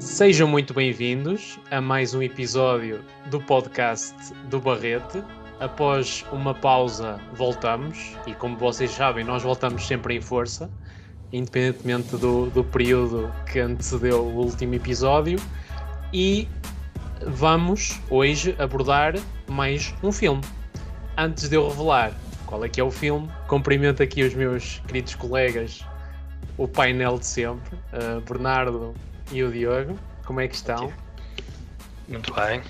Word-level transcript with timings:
Sejam 0.00 0.48
muito 0.48 0.74
bem-vindos 0.74 1.58
a 1.70 1.80
mais 1.80 2.12
um 2.12 2.22
episódio 2.22 3.04
do 3.30 3.40
podcast 3.40 4.14
do 4.50 4.60
Barrete. 4.60 5.22
Após 5.60 6.24
uma 6.32 6.54
pausa, 6.54 7.20
voltamos 7.34 8.16
e, 8.26 8.34
como 8.34 8.56
vocês 8.56 8.90
sabem, 8.90 9.24
nós 9.24 9.42
voltamos 9.42 9.86
sempre 9.86 10.16
em 10.16 10.20
força, 10.20 10.70
independentemente 11.32 12.16
do, 12.16 12.50
do 12.50 12.64
período 12.64 13.32
que 13.50 13.60
antecedeu 13.60 14.24
o 14.24 14.36
último 14.36 14.74
episódio. 14.74 15.38
E 16.12 16.48
vamos 17.26 18.00
hoje 18.10 18.56
abordar 18.58 19.14
mais 19.48 19.94
um 20.02 20.10
filme. 20.10 20.42
Antes 21.16 21.48
de 21.48 21.56
eu 21.56 21.68
revelar 21.68 22.12
qual 22.46 22.64
é 22.64 22.68
que 22.68 22.80
é 22.80 22.84
o 22.84 22.90
filme, 22.90 23.28
cumprimento 23.46 24.02
aqui 24.02 24.22
os 24.22 24.34
meus 24.34 24.80
queridos 24.86 25.14
colegas, 25.14 25.84
o 26.58 26.66
painel 26.68 27.18
de 27.18 27.26
sempre, 27.26 27.76
uh, 27.76 28.20
Bernardo 28.20 28.94
e 29.32 29.42
o 29.42 29.50
Diogo. 29.50 29.98
Como 30.26 30.40
é 30.40 30.48
que 30.48 30.56
estão? 30.56 30.92
Muito 32.08 32.34
bem. 32.34 32.60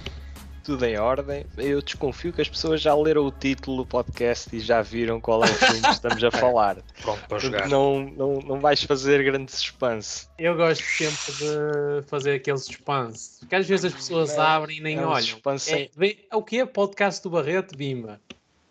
Tudo 0.62 0.84
em 0.84 0.98
ordem. 0.98 1.46
Eu 1.56 1.80
desconfio 1.80 2.30
que 2.30 2.42
as 2.42 2.48
pessoas 2.48 2.82
já 2.82 2.94
leram 2.94 3.24
o 3.24 3.32
título 3.32 3.78
do 3.78 3.86
podcast 3.86 4.54
e 4.54 4.60
já 4.60 4.82
viram 4.82 5.18
qual 5.18 5.42
é 5.42 5.46
o 5.46 5.54
filme 5.54 5.80
que 5.80 5.88
estamos 5.88 6.22
a 6.22 6.30
falar. 6.30 6.76
Pronto, 7.00 7.26
para 7.26 7.38
jogar. 7.38 7.68
Não, 7.68 8.00
não, 8.00 8.34
não 8.40 8.60
vais 8.60 8.82
fazer 8.82 9.24
grande 9.24 9.50
suspense. 9.50 10.28
Eu 10.38 10.54
gosto 10.54 10.84
sempre 10.84 11.32
de 11.38 12.06
fazer 12.06 12.34
aquele 12.34 12.58
suspense. 12.58 13.38
Porque 13.40 13.54
às 13.54 13.66
vezes 13.66 13.86
as 13.86 13.94
pessoas 13.94 14.36
Não, 14.36 14.42
abrem 14.42 14.76
e 14.76 14.80
nem 14.82 14.98
é 14.98 15.00
um 15.00 15.08
olham. 15.08 15.22
suspense 15.22 15.74
É, 15.74 15.90
é 16.30 16.36
o 16.36 16.42
que 16.42 16.58
é 16.58 16.66
podcast 16.66 17.22
do 17.22 17.30
Barreto, 17.30 17.74
Bimba? 17.74 18.20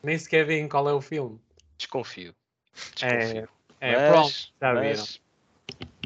Nem 0.03 0.19
sequer 0.19 0.45
veem 0.45 0.67
qual 0.67 0.87
é 0.87 0.93
o 0.93 1.01
filme. 1.01 1.39
Desconfio. 1.79 2.35
É, 3.01 3.17
Desconfio. 3.17 3.43
é 3.43 3.56
Mas- 3.81 4.09
pronto, 4.09 4.53
já 4.61 4.73
viram. 4.73 4.89
mas 4.89 5.21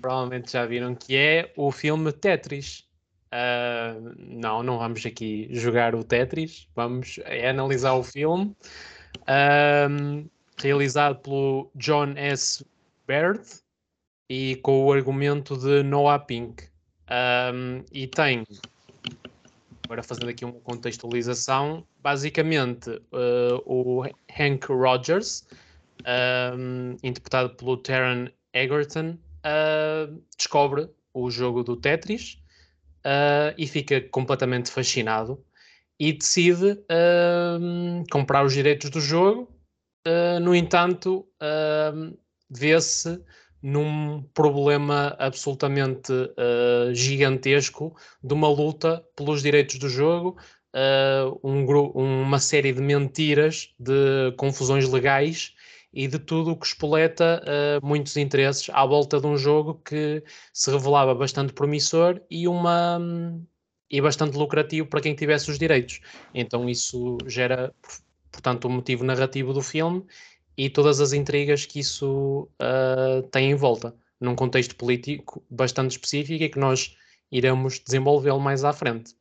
Provavelmente 0.01 0.51
já 0.51 0.65
viram 0.65 0.95
que 0.95 1.15
é 1.15 1.53
o 1.55 1.71
filme 1.71 2.11
Tetris. 2.11 2.87
Ah, 3.31 3.95
não, 4.17 4.61
não 4.61 4.77
vamos 4.77 5.05
aqui 5.05 5.47
jogar 5.51 5.95
o 5.95 6.03
Tetris, 6.03 6.67
vamos 6.75 7.19
é 7.23 7.49
analisar 7.49 7.93
o 7.93 8.03
filme. 8.03 8.55
Ahm, 9.27 10.25
realizado 10.57 11.19
pelo 11.19 11.71
John 11.75 12.13
S. 12.17 12.65
Baird 13.07 13.41
e 14.29 14.57
com 14.57 14.85
o 14.85 14.91
argumento 14.91 15.55
de 15.55 15.83
Noah 15.83 16.19
Pink. 16.19 16.63
Ahm, 17.07 17.83
e 17.91 18.07
tem, 18.07 18.43
agora 19.85 20.01
fazendo 20.03 20.29
aqui 20.29 20.43
uma 20.43 20.59
contextualização, 20.61 21.85
basicamente 22.01 23.01
o 23.65 24.03
Hank 24.37 24.65
Rogers, 24.67 25.45
ahm, 26.05 26.97
interpretado 27.03 27.55
pelo 27.55 27.77
Taron 27.77 28.27
Egerton, 28.53 29.17
ah, 29.43 30.09
descobre 30.37 30.89
o 31.13 31.29
jogo 31.29 31.63
do 31.63 31.75
Tetris 31.75 32.37
ah, 33.03 33.53
e 33.57 33.67
fica 33.67 34.01
completamente 34.01 34.71
fascinado 34.71 35.43
e 35.99 36.13
decide 36.13 36.83
ahm, 36.89 38.03
comprar 38.11 38.45
os 38.45 38.53
direitos 38.53 38.89
do 38.89 38.99
jogo. 38.99 39.47
Ah, 40.05 40.39
no 40.39 40.55
entanto, 40.55 41.27
vê-se 42.49 43.23
num 43.61 44.23
problema 44.33 45.15
absolutamente 45.19 46.11
ah, 46.37 46.93
gigantesco 46.93 47.95
de 48.23 48.33
uma 48.33 48.47
luta 48.49 49.05
pelos 49.15 49.41
direitos 49.43 49.77
do 49.77 49.87
jogo, 49.89 50.37
ah, 50.73 51.31
um 51.43 51.65
uma 51.95 52.39
série 52.39 52.73
de 52.73 52.81
mentiras, 52.81 53.73
de 53.79 54.33
confusões 54.37 54.89
legais 54.89 55.53
e 55.93 56.07
de 56.07 56.19
tudo 56.19 56.51
o 56.51 56.55
que 56.55 56.65
espoleta 56.65 57.41
uh, 57.43 57.85
muitos 57.85 58.15
interesses 58.17 58.69
à 58.69 58.85
volta 58.85 59.19
de 59.19 59.27
um 59.27 59.37
jogo 59.37 59.75
que 59.83 60.23
se 60.53 60.71
revelava 60.71 61.13
bastante 61.13 61.53
promissor 61.53 62.21
e 62.29 62.47
uma 62.47 62.99
e 63.89 63.99
bastante 63.99 64.37
lucrativo 64.37 64.87
para 64.87 65.01
quem 65.01 65.13
tivesse 65.13 65.51
os 65.51 65.59
direitos. 65.59 65.99
Então 66.33 66.69
isso 66.69 67.17
gera, 67.27 67.73
portanto, 68.31 68.65
o 68.65 68.69
motivo 68.69 69.03
narrativo 69.03 69.53
do 69.53 69.61
filme 69.61 70.05
e 70.57 70.69
todas 70.69 71.01
as 71.01 71.11
intrigas 71.11 71.65
que 71.65 71.79
isso 71.79 72.47
uh, 72.61 73.21
tem 73.31 73.51
em 73.51 73.55
volta, 73.55 73.93
num 74.19 74.35
contexto 74.35 74.75
político 74.77 75.43
bastante 75.49 75.91
específico 75.91 76.41
e 76.41 76.49
que 76.49 76.59
nós 76.59 76.95
iremos 77.29 77.79
desenvolvê-lo 77.79 78.39
mais 78.39 78.63
à 78.63 78.71
frente. 78.71 79.13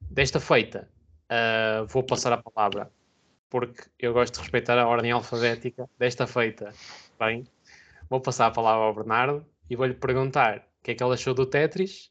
Desta 0.00 0.40
feita, 0.40 0.88
uh, 1.30 1.86
vou 1.86 2.02
passar 2.02 2.32
a 2.32 2.38
palavra 2.38 2.90
porque 3.50 3.82
eu 3.98 4.12
gosto 4.12 4.34
de 4.34 4.40
respeitar 4.40 4.78
a 4.78 4.86
ordem 4.86 5.10
alfabética 5.10 5.90
desta 5.98 6.26
feita. 6.26 6.72
Bem, 7.18 7.46
vou 8.08 8.20
passar 8.20 8.46
a 8.46 8.50
palavra 8.50 8.86
ao 8.86 8.94
Bernardo 8.94 9.44
e 9.68 9.76
vou-lhe 9.76 9.92
perguntar 9.92 10.58
o 10.58 10.84
que 10.84 10.92
é 10.92 10.94
que 10.94 11.02
ele 11.02 11.12
achou 11.14 11.34
do 11.34 11.44
Tetris 11.44 12.10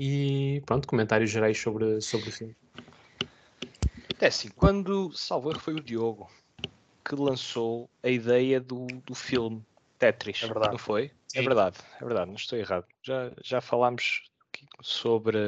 e 0.00 0.62
pronto, 0.66 0.86
comentários 0.86 1.30
gerais 1.30 1.58
sobre, 1.58 2.00
sobre 2.00 2.28
o 2.28 2.32
filme. 2.32 2.56
É 4.20 4.26
assim, 4.26 4.50
quando, 4.50 5.10
salvo 5.12 5.50
erro, 5.50 5.60
foi 5.60 5.74
o 5.74 5.82
Diogo 5.82 6.30
que 7.04 7.14
lançou 7.14 7.88
a 8.02 8.08
ideia 8.08 8.60
do, 8.60 8.86
do 9.06 9.14
filme 9.14 9.64
Tetris, 9.98 10.42
É 10.42 10.46
verdade. 10.46 10.72
não 10.72 10.78
foi? 10.78 11.10
É 11.34 11.38
Sim. 11.38 11.44
verdade, 11.44 11.78
é 12.00 12.04
verdade, 12.04 12.26
não 12.26 12.36
estou 12.36 12.58
errado. 12.58 12.86
Já, 13.02 13.32
já 13.42 13.60
falámos 13.60 14.30
sobre 14.82 15.38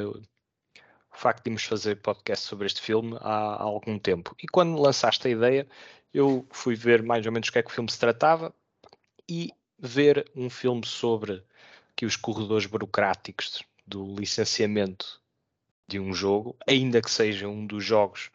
o 1.13 1.17
facto 1.17 1.43
de 1.43 1.49
irmos 1.49 1.63
fazer 1.63 1.97
podcast 1.97 2.45
sobre 2.45 2.65
este 2.65 2.81
filme 2.81 3.17
há, 3.21 3.55
há 3.55 3.63
algum 3.63 3.99
tempo. 3.99 4.35
E 4.41 4.47
quando 4.47 4.79
lançaste 4.79 5.27
a 5.27 5.31
ideia, 5.31 5.67
eu 6.13 6.45
fui 6.51 6.75
ver 6.75 7.03
mais 7.03 7.25
ou 7.25 7.31
menos 7.31 7.49
o 7.49 7.51
que 7.51 7.59
é 7.59 7.63
que 7.63 7.69
o 7.69 7.73
filme 7.73 7.91
se 7.91 7.99
tratava 7.99 8.53
e 9.29 9.51
ver 9.77 10.29
um 10.35 10.49
filme 10.49 10.85
sobre 10.85 11.43
que 11.95 12.05
os 12.05 12.15
corredores 12.15 12.65
burocráticos 12.65 13.63
do 13.85 14.15
licenciamento 14.15 15.21
de 15.87 15.99
um 15.99 16.13
jogo, 16.13 16.55
ainda 16.67 17.01
que 17.01 17.11
seja 17.11 17.47
um 17.47 17.65
dos 17.65 17.83
jogos 17.83 18.31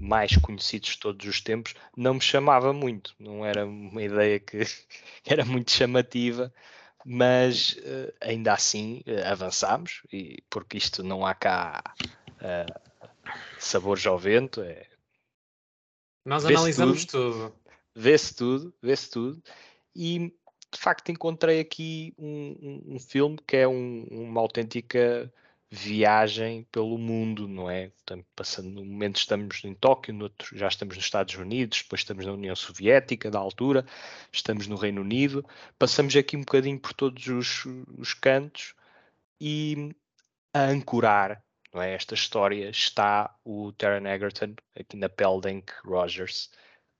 mais 0.00 0.36
conhecidos 0.36 0.90
de 0.90 0.98
todos 0.98 1.26
os 1.26 1.40
tempos, 1.40 1.74
não 1.96 2.14
me 2.14 2.20
chamava 2.20 2.72
muito. 2.72 3.14
Não 3.18 3.44
era 3.44 3.64
uma 3.64 4.02
ideia 4.02 4.40
que 4.40 4.58
era 5.24 5.44
muito 5.44 5.70
chamativa, 5.70 6.52
mas 7.04 7.76
eh, 7.84 8.14
ainda 8.20 8.52
assim 8.52 9.02
eh, 9.06 9.26
avançámos, 9.26 10.02
e, 10.12 10.42
porque 10.50 10.76
isto 10.76 11.02
não 11.04 11.24
há 11.24 11.34
cá 11.34 11.82
eh, 12.46 12.66
sabores 13.58 14.06
ao 14.06 14.18
vento, 14.18 14.62
é, 14.62 14.86
Nós 16.24 16.44
analisamos 16.44 17.04
tudo. 17.04 17.54
vê-se 17.94 18.34
tudo, 18.34 18.74
vê-se 18.82 19.10
tudo, 19.10 19.42
e 19.94 20.32
de 20.72 20.78
facto 20.80 21.10
encontrei 21.10 21.60
aqui 21.60 22.14
um, 22.18 22.56
um- 22.88 22.94
um 22.94 22.98
filme 22.98 23.38
que 23.46 23.56
é 23.56 23.66
um- 23.68 24.04
uma 24.10 24.40
autêntica 24.40 25.32
viagem 25.68 26.62
pelo 26.70 26.96
mundo, 26.96 27.48
não 27.48 27.68
é? 27.68 27.88
Portanto, 27.88 28.24
passando 28.36 28.68
no 28.70 28.84
momento 28.84 29.16
estamos 29.16 29.64
em 29.64 29.74
Tóquio, 29.74 30.14
no 30.14 30.24
outro 30.24 30.56
já 30.56 30.68
estamos 30.68 30.94
nos 30.96 31.04
Estados 31.04 31.34
Unidos, 31.34 31.82
depois 31.82 32.00
estamos 32.02 32.24
na 32.24 32.32
União 32.32 32.54
Soviética 32.54 33.30
da 33.30 33.38
altura, 33.40 33.84
estamos 34.32 34.68
no 34.68 34.76
Reino 34.76 35.00
Unido, 35.00 35.44
passamos 35.78 36.14
aqui 36.14 36.36
um 36.36 36.40
bocadinho 36.40 36.78
por 36.78 36.92
todos 36.92 37.26
os, 37.26 37.64
os 37.98 38.14
cantos 38.14 38.74
e 39.40 39.90
a 40.54 40.66
ancorar 40.66 41.44
não 41.76 41.82
é? 41.82 41.94
esta 41.94 42.14
história 42.14 42.70
está 42.70 43.34
o 43.44 43.70
Taron 43.72 44.08
Egerton 44.08 44.54
aqui 44.74 44.96
na 44.96 45.10
pele 45.10 45.40
de 45.42 45.48
Hank 45.50 45.72
Rogers 45.84 46.50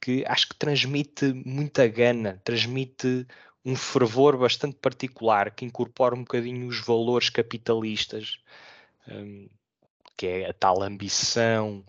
que 0.00 0.22
acho 0.26 0.48
que 0.50 0.54
transmite 0.54 1.32
muita 1.32 1.88
gana, 1.88 2.40
transmite 2.44 3.26
um 3.64 3.74
fervor 3.74 4.36
bastante 4.36 4.76
particular 4.76 5.50
que 5.50 5.64
incorpora 5.64 6.14
um 6.14 6.20
bocadinho 6.20 6.68
os 6.68 6.78
valores 6.78 7.30
capitalistas, 7.30 8.38
hum, 9.08 9.48
que 10.16 10.26
é 10.26 10.50
a 10.50 10.52
tal 10.52 10.82
ambição 10.82 11.84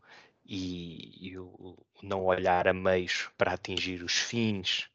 e, 0.46 1.30
e 1.30 1.38
o, 1.38 1.46
o 1.46 1.78
não 2.02 2.26
olhar 2.26 2.68
a 2.68 2.74
meios 2.74 3.30
para 3.38 3.54
atingir 3.54 4.04
os 4.04 4.14
fins, 4.14 4.90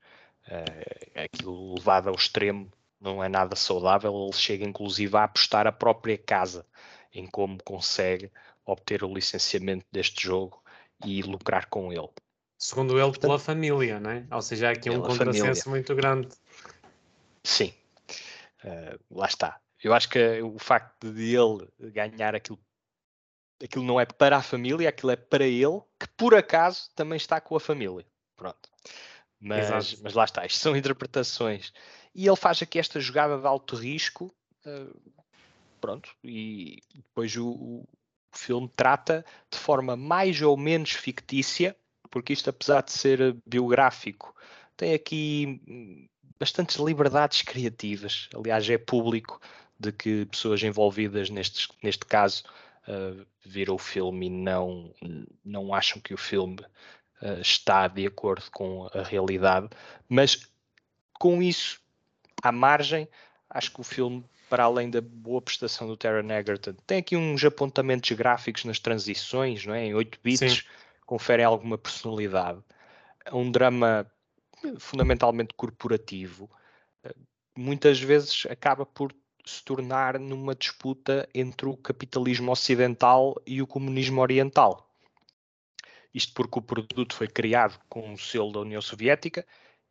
eh, 0.49 1.25
aquilo 1.25 1.75
levado 1.75 2.09
ao 2.09 2.15
extremo 2.15 2.71
não 3.00 3.23
é 3.23 3.29
nada 3.29 3.55
saudável, 3.56 4.12
ele 4.25 4.33
chega 4.33 4.65
inclusive 4.65 5.17
a 5.17 5.25
apostar 5.25 5.67
a 5.67 5.73
própria 5.73 6.17
casa 6.17 6.67
em 7.12 7.26
como 7.26 7.62
consegue 7.62 8.31
obter 8.64 9.05
o 9.05 9.12
licenciamento 9.12 9.85
deste 9.91 10.25
jogo 10.25 10.62
e 11.05 11.23
lucrar 11.23 11.67
com 11.67 11.93
ele. 11.93 12.09
Segundo 12.59 12.99
ele, 12.99 13.19
pela 13.19 13.38
família, 13.38 13.99
não 13.99 14.11
é? 14.11 14.26
Ou 14.31 14.41
seja, 14.41 14.69
há 14.69 14.73
aqui 14.73 14.88
um 14.88 15.03
contrassenso 15.03 15.69
muito 15.69 15.94
grande. 15.94 16.29
Sim, 17.43 17.75
Eh, 18.64 18.99
lá 19.11 19.26
está. 19.26 19.61
Eu 19.82 19.93
acho 19.93 20.09
que 20.09 20.41
o 20.43 20.59
facto 20.59 21.12
de 21.12 21.35
ele 21.35 21.69
ganhar 21.91 22.35
aquilo, 22.35 22.59
aquilo 23.62 23.85
não 23.85 24.00
é 24.00 24.06
para 24.06 24.37
a 24.37 24.43
família, 24.43 24.88
aquilo 24.88 25.11
é 25.11 25.17
para 25.17 25.44
ele, 25.44 25.81
que 25.99 26.06
por 26.17 26.35
acaso 26.35 26.88
também 26.94 27.17
está 27.17 27.41
com 27.41 27.56
a 27.56 27.61
família. 27.61 28.06
Pronto. 28.37 28.69
Mas, 29.41 29.67
Exato. 29.67 30.03
mas 30.05 30.15
lá 30.15 30.25
está, 30.25 30.47
isto 30.47 30.61
são 30.61 30.76
interpretações. 30.76 31.73
E 32.15 32.26
ele 32.26 32.37
faz 32.37 32.62
aqui 32.62 32.79
esta 32.79 33.00
jogada 33.00 33.38
de 33.38 33.47
alto 33.47 33.75
risco, 33.75 34.32
eh, 34.65 34.87
pronto, 35.82 36.14
e 36.25 36.79
depois 36.94 37.37
o, 37.37 37.50
o 37.50 37.88
filme 38.32 38.70
trata 38.75 39.26
de 39.50 39.58
forma 39.58 39.96
mais 39.96 40.40
ou 40.40 40.56
menos 40.56 40.93
fictícia, 40.93 41.76
porque 42.08 42.32
isto, 42.32 42.49
apesar 42.49 42.82
de 42.82 42.93
ser 42.93 43.37
biográfico, 43.44 44.34
tem 44.76 44.94
aqui 44.94 45.61
hum, 45.69 46.08
bastantes 46.38 46.76
liberdades 46.76 47.43
criativas. 47.43 48.29
Aliás, 48.34 48.69
é 48.70 48.79
público 48.79 49.40
de 49.79 49.90
que 49.90 50.26
pessoas 50.26 50.62
envolvidas 50.62 51.29
neste, 51.29 51.69
neste 51.82 52.06
caso 52.06 52.44
uh, 52.87 53.26
viram 53.44 53.75
o 53.75 53.79
filme 53.79 54.26
e 54.26 54.31
não, 54.31 54.94
não 55.44 55.75
acham 55.75 56.00
que 56.00 56.14
o 56.14 56.19
filme 56.19 56.61
uh, 57.20 57.40
está 57.40 57.88
de 57.88 58.06
acordo 58.06 58.49
com 58.52 58.88
a 58.94 59.02
realidade, 59.02 59.69
mas 60.08 60.49
com 61.19 61.43
isso, 61.43 61.81
à 62.43 62.52
margem, 62.52 63.08
acho 63.49 63.73
que 63.73 63.81
o 63.81 63.84
filme, 63.84 64.25
para 64.53 64.65
além 64.65 64.91
da 64.91 65.01
boa 65.01 65.41
prestação 65.41 65.89
do 65.89 65.97
Taron 65.97 66.31
Egerton, 66.31 66.75
tem 66.87 66.99
aqui 66.99 67.17
uns 67.17 67.43
apontamentos 67.43 68.11
gráficos 68.13 68.67
nas 68.67 68.79
transições, 68.79 69.65
não 69.65 69.73
é? 69.73 69.87
em 69.87 69.95
8 69.95 70.21
bits, 70.23 70.59
Sim. 70.59 70.63
conferem 71.07 71.47
alguma 71.47 71.79
personalidade. 71.79 72.63
É 73.25 73.35
um 73.35 73.51
drama 73.51 74.07
fundamentalmente 74.79 75.55
corporativo, 75.55 76.51
muitas 77.57 77.99
vezes 77.99 78.45
acaba 78.45 78.85
por 78.85 79.15
se 79.43 79.65
tornar 79.65 80.19
numa 80.19 80.55
disputa 80.55 81.27
entre 81.35 81.67
o 81.67 81.75
capitalismo 81.75 82.53
ocidental 82.53 83.35
e 83.47 83.63
o 83.63 83.67
comunismo 83.67 84.21
oriental. 84.21 84.87
Isto 86.13 86.35
porque 86.35 86.59
o 86.59 86.63
produto 86.63 87.15
foi 87.15 87.27
criado 87.27 87.81
com 87.89 88.13
o 88.13 88.19
selo 88.19 88.53
da 88.53 88.61
União 88.61 88.83
Soviética 88.83 89.47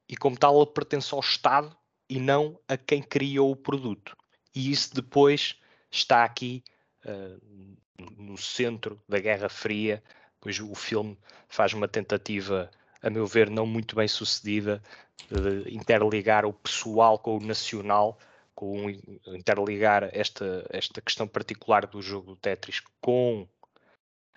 e, 0.08 0.16
como 0.16 0.38
tal, 0.38 0.56
ele 0.58 0.68
pertence 0.68 1.12
ao 1.16 1.20
Estado 1.20 1.76
e 2.08 2.20
não 2.20 2.60
a 2.68 2.78
quem 2.78 3.02
criou 3.02 3.50
o 3.50 3.56
produto. 3.56 4.16
E 4.54 4.72
isso 4.72 4.94
depois 4.94 5.56
está 5.90 6.24
aqui 6.24 6.64
uh, 7.06 7.78
no 8.18 8.38
centro 8.38 9.02
da 9.08 9.20
Guerra 9.20 9.50
Fria, 9.50 10.04
pois 10.40 10.60
o 10.60 10.74
filme 10.76 11.18
faz 11.48 11.74
uma 11.74 11.88
tentativa, 11.88 12.70
a 13.02 13.10
meu 13.10 13.28
ver, 13.28 13.50
não 13.50 13.66
muito 13.66 13.96
bem 13.96 14.08
sucedida 14.08 14.82
de 15.30 15.74
interligar 15.74 16.46
o 16.46 16.54
pessoal 16.54 17.20
com 17.20 17.38
o 17.38 17.46
nacional 17.46 18.18
com 18.62 18.92
interligar 19.28 20.10
esta, 20.14 20.68
esta 20.70 21.02
questão 21.02 21.28
particular 21.28 21.88
do 21.88 22.00
jogo 22.00 22.28
do 22.28 22.36
Tetris 22.36 22.80
com 23.00 23.48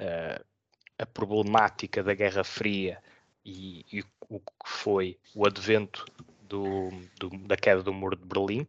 uh, 0.01 0.45
a 0.99 1.07
problemática 1.07 2.03
da 2.03 2.15
Guerra 2.15 2.43
Fria 2.43 3.03
e, 3.45 3.85
e, 3.93 4.03
o 4.31 4.41
que 4.41 4.47
foi 4.65 5.19
o 5.35 5.47
advento 5.47 6.07
do, 6.43 6.89
do, 7.19 7.29
da 7.47 7.55
queda 7.55 7.83
do 7.83 7.93
muro 7.93 8.17
de 8.17 8.25
Berlim. 8.25 8.67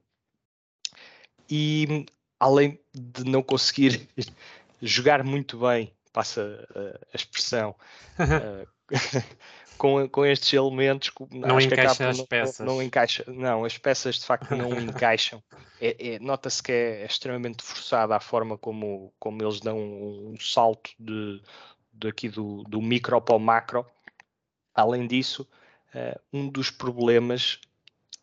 E 1.49 2.05
além 2.39 2.79
de 2.93 3.23
não 3.23 3.41
conseguir 3.41 4.07
jogar 4.81 5.23
muito 5.23 5.59
bem, 5.59 5.91
passa 6.11 6.67
a, 6.75 6.79
a 7.13 7.15
expressão, 7.15 7.75
uh, 8.19 8.67
com, 9.77 10.07
com 10.09 10.25
estes 10.25 10.53
elementos 10.53 11.11
não 11.31 11.59
encaixa 11.59 12.09
as 12.09 12.21
peças. 12.21 12.65
Não, 12.65 12.81
encaixa, 12.81 13.23
não, 13.27 13.65
as 13.65 13.77
peças 13.77 14.15
de 14.15 14.25
facto 14.25 14.55
não 14.55 14.79
encaixam. 14.79 15.43
É, 15.79 16.15
é, 16.15 16.19
Nota-se 16.19 16.61
que 16.61 16.71
é, 16.71 17.01
é, 17.01 17.05
extremamente 17.05 17.63
forçada 17.63 18.15
a 18.15 18.19
forma 18.19 18.57
como, 18.57 19.13
como 19.19 19.43
eles 19.43 19.59
dão 19.59 19.77
um, 19.77 20.35
salto 20.39 20.91
de, 20.99 21.41
de 21.93 22.07
aqui 22.07 22.29
do, 22.29 22.63
do 22.63 22.81
micro 22.81 23.19
para 23.21 23.35
o 23.35 23.39
macro. 23.39 23.85
Além 24.73 25.07
disso, 25.07 25.47
uh, 25.93 26.19
um 26.31 26.49
dos 26.49 26.69
problemas, 26.69 27.59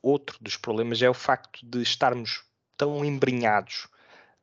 outro 0.02 0.36
dos 0.40 0.56
problemas 0.56 1.00
é 1.02 1.08
o 1.08 1.14
facto 1.14 1.60
de 1.64 1.82
estarmos 1.82 2.44
tão 2.82 3.04
embrenhados 3.04 3.86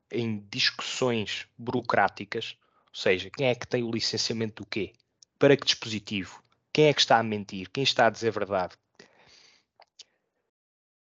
em 0.09 0.39
discussões 0.49 1.45
burocráticas, 1.57 2.55
ou 2.87 2.95
seja, 2.95 3.29
quem 3.29 3.47
é 3.47 3.53
que 3.53 3.67
tem 3.67 3.83
o 3.83 3.91
licenciamento 3.91 4.63
do 4.63 4.65
quê? 4.65 4.93
Para 5.37 5.57
que 5.57 5.65
dispositivo? 5.65 6.41
Quem 6.71 6.85
é 6.85 6.93
que 6.93 7.01
está 7.01 7.19
a 7.19 7.23
mentir? 7.23 7.69
Quem 7.69 7.83
está 7.83 8.07
a 8.07 8.09
dizer 8.09 8.31
verdade? 8.31 8.77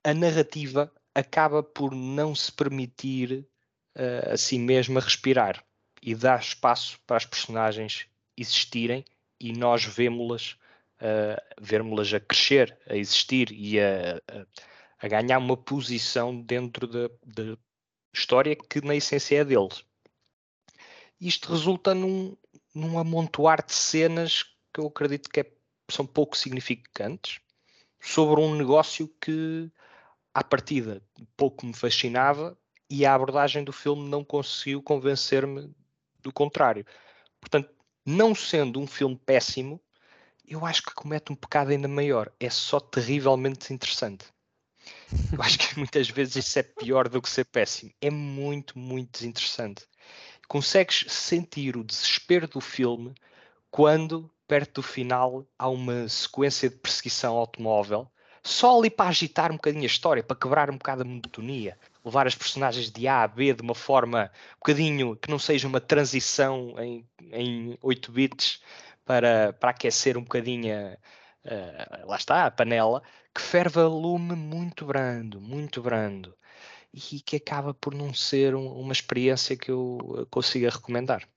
A 0.03 0.13
narrativa 0.13 0.93
acaba 1.15 1.63
por 1.63 1.95
não 1.95 2.35
se 2.35 2.51
permitir 2.51 3.47
uh, 3.97 4.33
a 4.33 4.37
si 4.37 4.59
mesma 4.59 5.01
respirar 5.01 5.65
e 6.03 6.13
dar 6.13 6.39
espaço 6.39 6.99
para 7.07 7.17
as 7.17 7.25
personagens 7.25 8.05
existirem 8.37 9.03
e 9.39 9.53
nós 9.53 9.83
vemos-las 9.83 10.51
uh, 11.01 11.41
vemos-las 11.59 12.13
a 12.13 12.19
crescer, 12.19 12.77
a 12.87 12.95
existir 12.95 13.51
e 13.51 13.79
a, 13.79 14.21
a, 14.27 14.45
a 15.03 15.07
ganhar 15.09 15.37
uma 15.37 15.57
posição 15.57 16.39
dentro 16.39 16.87
da, 16.87 17.09
da, 17.25 17.57
história 18.13 18.55
que 18.55 18.79
na 18.79 18.95
essência 18.95 19.41
é 19.41 19.43
deles. 19.43 19.83
Isto 21.19 21.51
resulta 21.51 21.93
num, 21.93 22.37
num 22.73 22.97
amontoar 22.97 23.65
de 23.65 23.73
cenas 23.73 24.43
que 24.73 24.79
eu 24.79 24.87
acredito 24.87 25.29
que 25.29 25.41
é, 25.41 25.51
são 25.91 26.05
pouco 26.05 26.37
significantes 26.37 27.41
sobre 27.99 28.39
um 28.39 28.55
negócio 28.55 29.09
que, 29.19 29.69
à 30.33 30.41
partida, 30.41 31.01
pouco 31.35 31.65
me 31.65 31.73
fascinava 31.73 32.57
e 32.89 33.05
a 33.05 33.13
abordagem 33.13 33.61
do 33.61 33.73
filme 33.73 34.07
não 34.07 34.23
conseguiu 34.23 34.81
convencer-me 34.81 35.69
do 36.21 36.31
contrário. 36.31 36.85
Portanto, 37.41 37.69
não 38.05 38.33
sendo 38.33 38.79
um 38.79 38.87
filme 38.87 39.17
péssimo, 39.17 39.81
eu 40.47 40.65
acho 40.65 40.81
que 40.81 40.93
comete 40.93 41.29
um 41.29 41.35
pecado 41.35 41.71
ainda 41.71 41.89
maior. 41.89 42.31
É 42.39 42.49
só 42.49 42.79
terrivelmente 42.79 43.73
interessante. 43.73 44.32
Eu 45.31 45.41
acho 45.41 45.59
que 45.59 45.77
muitas 45.77 46.09
vezes 46.09 46.37
isso 46.37 46.59
é 46.59 46.63
pior 46.63 47.07
do 47.07 47.21
que 47.21 47.29
ser 47.29 47.45
péssimo. 47.45 47.91
É 48.01 48.09
muito, 48.09 48.77
muito 48.77 49.11
desinteressante. 49.11 49.85
Consegues 50.47 51.05
sentir 51.07 51.77
o 51.77 51.83
desespero 51.83 52.47
do 52.47 52.61
filme 52.61 53.13
quando, 53.71 54.29
perto 54.47 54.81
do 54.81 54.83
final, 54.83 55.45
há 55.57 55.67
uma 55.69 56.07
sequência 56.07 56.69
de 56.69 56.75
perseguição 56.75 57.35
automóvel, 57.35 58.07
só 58.43 58.77
ali 58.77 58.89
para 58.89 59.09
agitar 59.09 59.51
um 59.51 59.55
bocadinho 59.55 59.83
a 59.83 59.87
história, 59.87 60.21
para 60.21 60.35
quebrar 60.35 60.69
um 60.69 60.77
bocado 60.77 61.01
a 61.01 61.05
monotonia, 61.05 61.77
levar 62.03 62.27
as 62.27 62.35
personagens 62.35 62.91
de 62.91 63.07
A 63.07 63.23
a 63.23 63.27
B 63.27 63.53
de 63.53 63.61
uma 63.61 63.73
forma 63.73 64.29
um 64.51 64.59
bocadinho 64.59 65.15
que 65.15 65.31
não 65.31 65.39
seja 65.39 65.67
uma 65.67 65.79
transição 65.79 66.75
em, 66.77 67.07
em 67.31 67.77
8 67.81 68.11
bits 68.11 68.61
para, 69.05 69.53
para 69.53 69.71
aquecer 69.71 70.17
um 70.17 70.21
bocadinho, 70.23 70.97
uh, 71.45 72.07
lá 72.07 72.15
está, 72.15 72.45
a 72.45 72.51
panela, 72.51 73.01
que 73.33 73.41
ferve 73.41 73.79
a 73.79 73.87
lume 73.87 74.35
muito 74.35 74.85
brando, 74.85 75.39
muito 75.41 75.81
brando, 75.81 76.35
e 76.93 77.19
que 77.19 77.37
acaba 77.37 77.73
por 77.73 77.93
não 77.93 78.13
ser 78.13 78.55
um, 78.55 78.67
uma 78.79 78.93
experiência 78.93 79.57
que 79.57 79.71
eu 79.71 80.27
consiga 80.29 80.69
recomendar. 80.69 81.27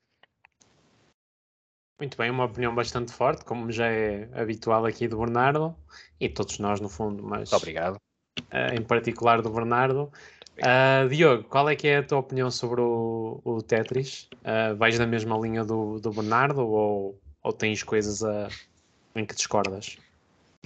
Muito 1.98 2.18
bem, 2.18 2.30
uma 2.30 2.44
opinião 2.44 2.74
bastante 2.74 3.10
forte, 3.10 3.44
como 3.44 3.72
já 3.72 3.86
é 3.86 4.28
habitual 4.38 4.84
aqui 4.84 5.08
do 5.08 5.18
Bernardo, 5.18 5.74
e 6.20 6.28
todos 6.28 6.58
nós 6.58 6.78
no 6.78 6.90
fundo, 6.90 7.22
mas... 7.22 7.50
Muito 7.50 7.56
obrigado. 7.56 7.96
Uh, 8.52 8.74
em 8.74 8.82
particular 8.82 9.40
do 9.40 9.48
Bernardo. 9.48 10.12
Uh, 10.58 11.08
Diogo, 11.08 11.44
qual 11.44 11.68
é 11.68 11.76
que 11.76 11.88
é 11.88 11.98
a 11.98 12.02
tua 12.02 12.18
opinião 12.18 12.50
sobre 12.50 12.82
o, 12.82 13.40
o 13.44 13.62
Tetris? 13.62 14.28
Uh, 14.36 14.76
vais 14.76 14.98
na 14.98 15.06
mesma 15.06 15.38
linha 15.38 15.64
do, 15.64 15.98
do 15.98 16.10
Bernardo 16.10 16.66
ou, 16.66 17.18
ou 17.42 17.52
tens 17.52 17.82
coisas 17.82 18.22
a, 18.22 18.48
em 19.18 19.26
que 19.26 19.34
discordas? 19.34 19.96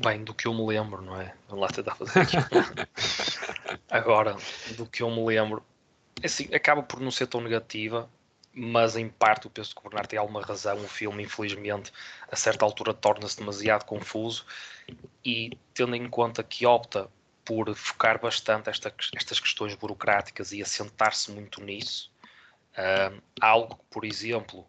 Bem, 0.00 0.24
do 0.24 0.34
que 0.34 0.46
eu 0.46 0.54
me 0.54 0.66
lembro, 0.66 1.02
não 1.02 1.20
é? 1.20 1.34
Vamos 1.48 1.62
lá 1.62 1.68
tentar 1.68 1.94
fazer 1.94 2.20
aqui. 2.20 2.36
Agora, 3.90 4.36
do 4.76 4.86
que 4.86 5.02
eu 5.02 5.10
me 5.10 5.24
lembro, 5.24 5.62
é 6.22 6.26
assim, 6.26 6.48
acaba 6.54 6.82
por 6.82 7.00
não 7.00 7.10
ser 7.10 7.26
tão 7.26 7.40
negativa, 7.40 8.08
mas 8.52 8.96
em 8.96 9.08
parte 9.08 9.44
eu 9.44 9.50
penso 9.50 9.74
que 9.74 9.80
o 9.80 9.84
Bernardo 9.84 10.08
tem 10.08 10.18
alguma 10.18 10.42
razão. 10.42 10.76
O 10.76 10.88
filme, 10.88 11.22
infelizmente, 11.24 11.92
a 12.30 12.36
certa 12.36 12.64
altura 12.64 12.94
torna-se 12.94 13.36
demasiado 13.36 13.84
confuso 13.84 14.46
e, 15.24 15.56
tendo 15.74 15.94
em 15.94 16.08
conta 16.08 16.42
que 16.42 16.66
opta 16.66 17.10
por 17.44 17.74
focar 17.74 18.20
bastante 18.20 18.70
esta, 18.70 18.94
estas 19.14 19.40
questões 19.40 19.74
burocráticas 19.74 20.52
e 20.52 20.62
assentar-se 20.62 21.30
muito 21.30 21.62
nisso, 21.62 22.10
uh, 22.72 23.20
algo 23.40 23.76
que, 23.76 23.84
por 23.90 24.04
exemplo, 24.04 24.66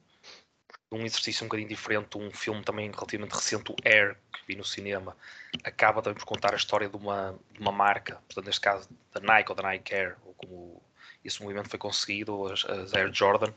um 0.92 1.06
exercício 1.06 1.46
um 1.46 1.48
bocadinho 1.48 1.70
diferente, 1.70 2.18
um 2.18 2.30
filme 2.32 2.64
também 2.64 2.92
relativamente 2.92 3.34
recente, 3.34 3.72
o 3.72 3.76
Air, 3.86 4.18
que 4.34 4.40
vi 4.48 4.56
no 4.56 4.66
cinema, 4.66 5.16
acaba 5.64 6.02
também 6.02 6.18
por 6.18 6.26
contar 6.26 6.54
a 6.54 6.58
história 6.58 6.90
de 6.90 6.98
uma, 6.98 7.40
de 7.52 7.60
uma 7.60 7.72
marca, 7.72 8.16
portanto, 8.28 8.46
neste 8.46 8.62
caso 8.62 8.90
da 9.14 9.22
Nike 9.22 9.52
ou 9.52 9.56
da 9.56 9.64
Nike 9.64 9.96
Air, 9.96 10.18
ou 10.26 10.34
como 10.34 10.82
esse 11.24 11.42
movimento 11.42 11.70
foi 11.70 11.80
conseguido, 11.80 12.52
as, 12.52 12.66
as 12.66 12.94
Air 12.94 13.12
Jordan. 13.14 13.54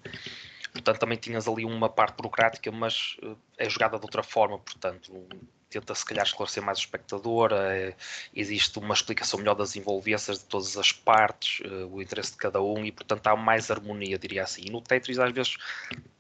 Portanto, 0.73 0.99
também 0.99 1.17
tinhas 1.17 1.47
ali 1.47 1.65
uma 1.65 1.89
parte 1.89 2.17
burocrática, 2.17 2.71
mas 2.71 3.17
uh, 3.23 3.39
é 3.57 3.69
jogada 3.69 3.99
de 3.99 4.05
outra 4.05 4.23
forma, 4.23 4.59
portanto, 4.59 5.27
tenta 5.75 5.95
se 5.95 6.05
calhar 6.05 6.25
esclarecer 6.25 6.63
mais 6.63 6.79
o 6.79 6.81
espectador, 6.81 7.53
é, 7.53 7.95
existe 8.35 8.79
uma 8.79 8.95
explicação 8.95 9.39
melhor 9.39 9.55
das 9.55 9.77
envolvências 9.77 10.39
de 10.39 10.45
todas 10.45 10.77
as 10.77 10.93
partes, 10.93 11.61
uh, 11.67 11.87
o 11.87 12.01
interesse 12.01 12.33
de 12.33 12.39
cada 12.39 12.63
um, 12.63 12.85
e 12.85 12.93
portanto 12.93 13.27
há 13.27 13.37
mais 13.37 13.71
harmonia, 13.71 14.19
diria 14.19 14.45
assim. 14.45 14.63
E 14.67 14.71
no 14.71 14.81
Tetris, 14.81 15.19
às 15.19 15.33
vezes, 15.33 15.57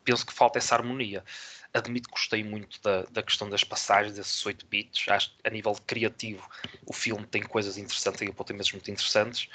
penso 0.04 0.26
que 0.26 0.32
falta 0.32 0.58
essa 0.58 0.74
harmonia. 0.74 1.24
Admito 1.72 2.08
que 2.08 2.14
gostei 2.14 2.44
muito 2.44 2.80
da, 2.82 3.02
da 3.10 3.22
questão 3.22 3.48
das 3.48 3.64
passagens, 3.64 4.16
desses 4.16 4.44
8 4.44 4.66
bits. 4.66 5.08
Acho 5.08 5.32
a 5.42 5.50
nível 5.50 5.74
criativo, 5.86 6.48
o 6.86 6.92
filme 6.92 7.26
tem 7.26 7.42
coisas 7.42 7.76
interessantes, 7.78 8.20
tem 8.20 8.28
apontamentos 8.28 8.70
muito 8.72 8.90
interessantes 8.90 9.48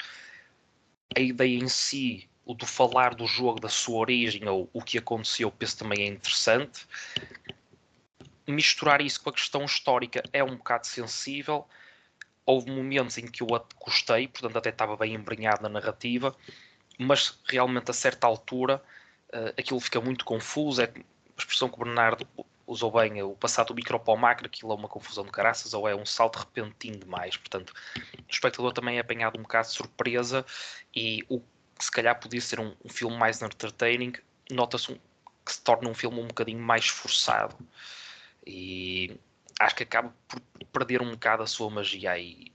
a 1.16 1.20
ideia 1.20 1.58
em 1.58 1.68
si, 1.68 2.28
o 2.44 2.54
do 2.54 2.66
falar 2.66 3.14
do 3.14 3.26
jogo, 3.26 3.60
da 3.60 3.68
sua 3.68 3.98
origem 3.98 4.48
ou 4.48 4.68
o 4.72 4.82
que 4.82 4.98
aconteceu, 4.98 5.50
penso 5.50 5.78
também 5.78 6.02
é 6.02 6.06
interessante. 6.06 6.86
Misturar 8.50 9.00
isso 9.00 9.22
com 9.22 9.30
a 9.30 9.32
questão 9.32 9.64
histórica 9.64 10.22
é 10.32 10.42
um 10.42 10.56
bocado 10.56 10.86
sensível. 10.86 11.66
Houve 12.44 12.70
momentos 12.70 13.16
em 13.16 13.26
que 13.26 13.42
eu 13.42 13.46
gostei, 13.78 14.26
portanto, 14.26 14.56
até 14.56 14.70
estava 14.70 14.96
bem 14.96 15.14
embrenhado 15.14 15.62
na 15.62 15.68
narrativa, 15.68 16.34
mas 16.98 17.38
realmente 17.46 17.90
a 17.90 17.94
certa 17.94 18.26
altura 18.26 18.82
uh, 19.32 19.54
aquilo 19.58 19.78
fica 19.78 20.00
muito 20.00 20.24
confuso. 20.24 20.82
É 20.82 20.86
a 20.86 20.90
expressão 21.38 21.68
que 21.68 21.76
o 21.76 21.84
Bernardo 21.84 22.26
usou 22.66 22.90
bem, 22.90 23.22
o 23.22 23.34
passado 23.34 23.68
do 23.68 23.74
micro 23.74 23.98
para 23.98 24.14
o 24.14 24.16
macro, 24.16 24.46
aquilo 24.46 24.72
é 24.72 24.74
uma 24.74 24.88
confusão 24.88 25.24
de 25.24 25.30
caraças 25.30 25.74
ou 25.74 25.88
é 25.88 25.94
um 25.94 26.06
salto 26.06 26.38
repentino 26.38 26.98
demais. 26.98 27.36
Portanto, 27.36 27.72
o 27.96 28.30
espectador 28.30 28.72
também 28.72 28.96
é 28.96 29.00
apanhado 29.00 29.38
um 29.38 29.42
bocado 29.42 29.68
de 29.68 29.74
surpresa 29.74 30.44
e 30.94 31.24
o 31.28 31.40
que 31.40 31.84
se 31.84 31.90
calhar 31.90 32.18
podia 32.18 32.40
ser 32.40 32.60
um, 32.60 32.74
um 32.84 32.88
filme 32.88 33.16
mais 33.16 33.42
entertaining, 33.42 34.12
nota-se 34.50 34.92
um, 34.92 34.98
que 35.44 35.52
se 35.52 35.62
torna 35.62 35.88
um 35.88 35.94
filme 35.94 36.20
um 36.20 36.28
bocadinho 36.28 36.60
mais 36.60 36.86
forçado. 36.86 37.56
E 38.46 39.18
acho 39.58 39.76
que 39.76 39.82
acaba 39.82 40.14
por 40.28 40.40
perder 40.72 41.02
um 41.02 41.10
bocado 41.10 41.42
a 41.42 41.46
sua 41.46 41.70
magia 41.70 42.12
aí. 42.12 42.52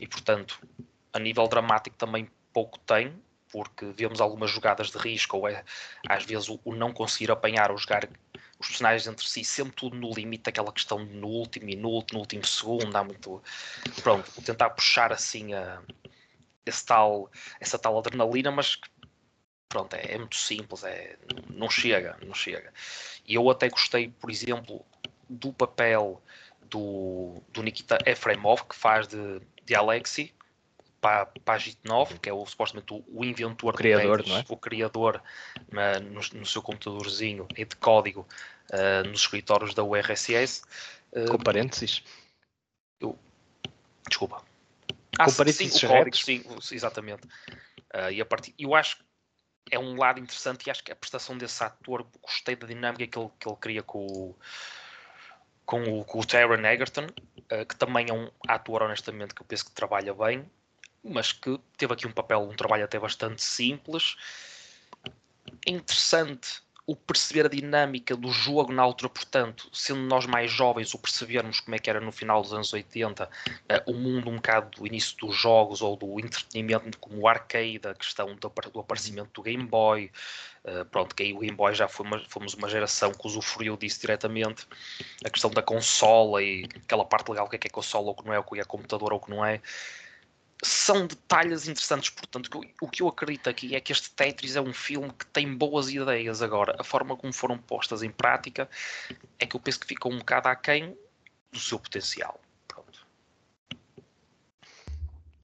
E 0.00 0.06
portanto, 0.06 0.60
a 1.12 1.18
nível 1.18 1.46
dramático 1.48 1.96
também 1.96 2.28
pouco 2.52 2.78
tem, 2.80 3.12
porque 3.50 3.86
vemos 3.86 4.20
algumas 4.20 4.50
jogadas 4.50 4.90
de 4.90 4.98
risco, 4.98 5.36
ou 5.36 5.48
é 5.48 5.64
às 6.08 6.24
vezes 6.24 6.48
o, 6.48 6.60
o 6.64 6.74
não 6.74 6.92
conseguir 6.92 7.30
apanhar 7.30 7.70
ou 7.70 7.78
jogar 7.78 8.08
os 8.58 8.68
personagens 8.68 9.06
entre 9.06 9.26
si, 9.26 9.44
sempre 9.44 9.74
tudo 9.74 9.96
no 9.96 10.12
limite, 10.12 10.48
aquela 10.48 10.72
questão 10.72 10.98
no 10.98 11.28
último 11.28 11.66
minuto, 11.66 12.12
no 12.12 12.20
último 12.20 12.44
segundo, 12.44 12.94
há 12.96 13.04
muito. 13.04 13.42
Pronto, 14.02 14.30
tentar 14.42 14.70
puxar 14.70 15.12
assim 15.12 15.54
a, 15.54 15.80
esse 16.66 16.84
tal, 16.84 17.30
essa 17.60 17.78
tal 17.78 17.98
adrenalina, 17.98 18.50
mas 18.50 18.76
pronto, 19.68 19.94
é, 19.94 20.14
é, 20.14 20.18
muito 20.18 20.36
simples, 20.36 20.82
é, 20.84 21.16
não 21.50 21.68
chega, 21.68 22.16
não 22.24 22.34
chega. 22.34 22.72
E 23.26 23.34
eu 23.34 23.48
até 23.50 23.68
gostei, 23.68 24.08
por 24.08 24.30
exemplo, 24.30 24.84
do 25.28 25.52
papel 25.52 26.22
do, 26.62 27.42
do 27.52 27.62
Nikita 27.62 27.98
Efremov, 28.06 28.62
que 28.64 28.74
faz 28.74 29.06
de, 29.06 29.40
de 29.64 29.74
Alexi, 29.74 30.32
para, 31.00 31.26
para 31.26 31.54
a 31.54 31.58
GIT9, 31.58 32.18
que 32.18 32.28
é 32.28 32.32
o, 32.32 32.44
supostamente 32.44 32.92
o, 32.92 33.04
o 33.08 33.24
inventor 33.24 33.74
o 33.74 33.76
criador, 33.76 34.18
Tetris, 34.18 34.38
é? 34.38 34.44
o 34.48 34.56
criador 34.56 35.22
no, 35.70 36.40
no, 36.40 36.46
seu 36.46 36.60
computadorzinho 36.60 37.46
e 37.56 37.64
de 37.64 37.76
código 37.76 38.26
uh, 38.72 39.06
nos 39.08 39.20
escritórios 39.20 39.74
da 39.74 39.84
URSS. 39.84 40.62
Uh, 41.12 41.30
Com 41.30 41.38
parênteses? 41.38 42.02
Eu, 43.00 43.16
desculpa. 44.08 44.38
Com 44.38 45.22
ah, 45.22 45.32
parênteses 45.36 45.72
sim, 45.74 45.86
o 45.86 45.88
código, 45.88 46.16
sim, 46.16 46.74
exatamente. 46.74 47.26
Uh, 47.94 48.10
e 48.12 48.20
a 48.20 48.26
partir, 48.26 48.54
eu 48.58 48.74
acho 48.74 48.96
que 48.98 49.07
é 49.70 49.78
um 49.78 49.96
lado 49.96 50.20
interessante 50.20 50.66
e 50.66 50.70
acho 50.70 50.82
que 50.84 50.92
a 50.92 50.96
prestação 50.96 51.36
desse 51.36 51.62
ator, 51.62 52.06
gostei 52.22 52.56
da 52.56 52.66
dinâmica 52.66 53.06
que 53.06 53.18
ele, 53.18 53.30
que 53.38 53.48
ele 53.48 53.56
cria 53.56 53.82
com 53.82 54.06
o, 54.06 54.36
com 55.64 55.82
o, 55.82 56.04
com 56.04 56.20
o 56.20 56.26
Taron 56.26 56.66
Egerton, 56.66 57.06
uh, 57.06 57.66
que 57.66 57.76
também 57.76 58.06
é 58.08 58.12
um 58.12 58.30
ator, 58.46 58.82
honestamente, 58.82 59.34
que 59.34 59.42
eu 59.42 59.46
penso 59.46 59.66
que 59.66 59.72
trabalha 59.72 60.14
bem 60.14 60.48
mas 61.02 61.32
que 61.32 61.58
teve 61.76 61.92
aqui 61.92 62.06
um 62.06 62.12
papel, 62.12 62.40
um 62.42 62.54
trabalho 62.54 62.84
até 62.84 62.98
bastante 62.98 63.42
simples. 63.42 64.16
É 65.66 65.70
interessante 65.70 66.62
o 66.88 66.96
perceber 66.96 67.44
a 67.44 67.48
dinâmica 67.50 68.16
do 68.16 68.30
jogo 68.30 68.72
na 68.72 68.82
altura, 68.82 69.10
portanto, 69.10 69.68
sendo 69.74 70.00
nós 70.00 70.24
mais 70.24 70.50
jovens, 70.50 70.94
o 70.94 70.98
percebermos 70.98 71.60
como 71.60 71.74
é 71.74 71.78
que 71.78 71.90
era 71.90 72.00
no 72.00 72.10
final 72.10 72.40
dos 72.40 72.54
anos 72.54 72.72
80, 72.72 73.24
uh, 73.24 73.28
eh, 73.68 73.82
o 73.86 73.92
mundo 73.92 74.30
um 74.30 74.36
bocado 74.36 74.70
do 74.78 74.86
início 74.86 75.14
dos 75.18 75.36
jogos 75.36 75.82
ou 75.82 75.98
do 75.98 76.18
entretenimento 76.18 76.96
como 76.98 77.20
o 77.20 77.28
arcade, 77.28 77.82
a 77.84 77.94
questão 77.94 78.34
do, 78.34 78.52
do 78.72 78.80
aparecimento 78.80 79.28
do 79.34 79.42
Game 79.42 79.66
Boy, 79.66 80.10
uh, 80.64 80.86
pronto, 80.86 81.14
que 81.14 81.24
aí 81.24 81.34
o 81.34 81.40
Game 81.40 81.54
Boy 81.54 81.74
já 81.74 81.86
foi 81.88 82.06
uma, 82.06 82.24
fomos 82.26 82.54
uma 82.54 82.70
geração 82.70 83.12
que 83.12 83.26
usufruiu 83.26 83.76
disso 83.76 84.00
diretamente, 84.00 84.66
a 85.22 85.28
questão 85.28 85.50
da 85.50 85.60
consola 85.60 86.42
e 86.42 86.66
aquela 86.74 87.04
parte 87.04 87.28
legal, 87.28 87.44
o 87.44 87.50
que 87.50 87.56
é 87.56 87.58
que 87.58 87.68
é 87.68 87.70
consola 87.70 88.06
ou 88.06 88.12
o 88.12 88.14
que 88.14 88.24
não 88.24 88.32
é, 88.32 88.38
o 88.38 88.42
que 88.42 88.58
é 88.58 88.64
computador 88.64 89.12
ou 89.12 89.18
o 89.18 89.22
que 89.22 89.28
não 89.28 89.44
é, 89.44 89.60
são 90.62 91.06
detalhes 91.06 91.68
interessantes. 91.68 92.10
Portanto, 92.10 92.60
o 92.80 92.88
que 92.88 93.02
eu 93.02 93.08
acredito 93.08 93.48
aqui 93.48 93.74
é 93.74 93.80
que 93.80 93.92
este 93.92 94.10
Tetris 94.10 94.56
é 94.56 94.60
um 94.60 94.72
filme 94.72 95.12
que 95.12 95.26
tem 95.26 95.54
boas 95.54 95.90
ideias. 95.90 96.42
Agora, 96.42 96.76
a 96.78 96.84
forma 96.84 97.16
como 97.16 97.32
foram 97.32 97.58
postas 97.58 98.02
em 98.02 98.10
prática 98.10 98.68
é 99.38 99.46
que 99.46 99.54
eu 99.54 99.60
penso 99.60 99.80
que 99.80 99.86
ficou 99.86 100.12
um 100.12 100.18
bocado 100.18 100.48
aquém 100.48 100.96
do 101.52 101.58
seu 101.58 101.78
potencial. 101.78 102.40
Pronto. 102.66 103.06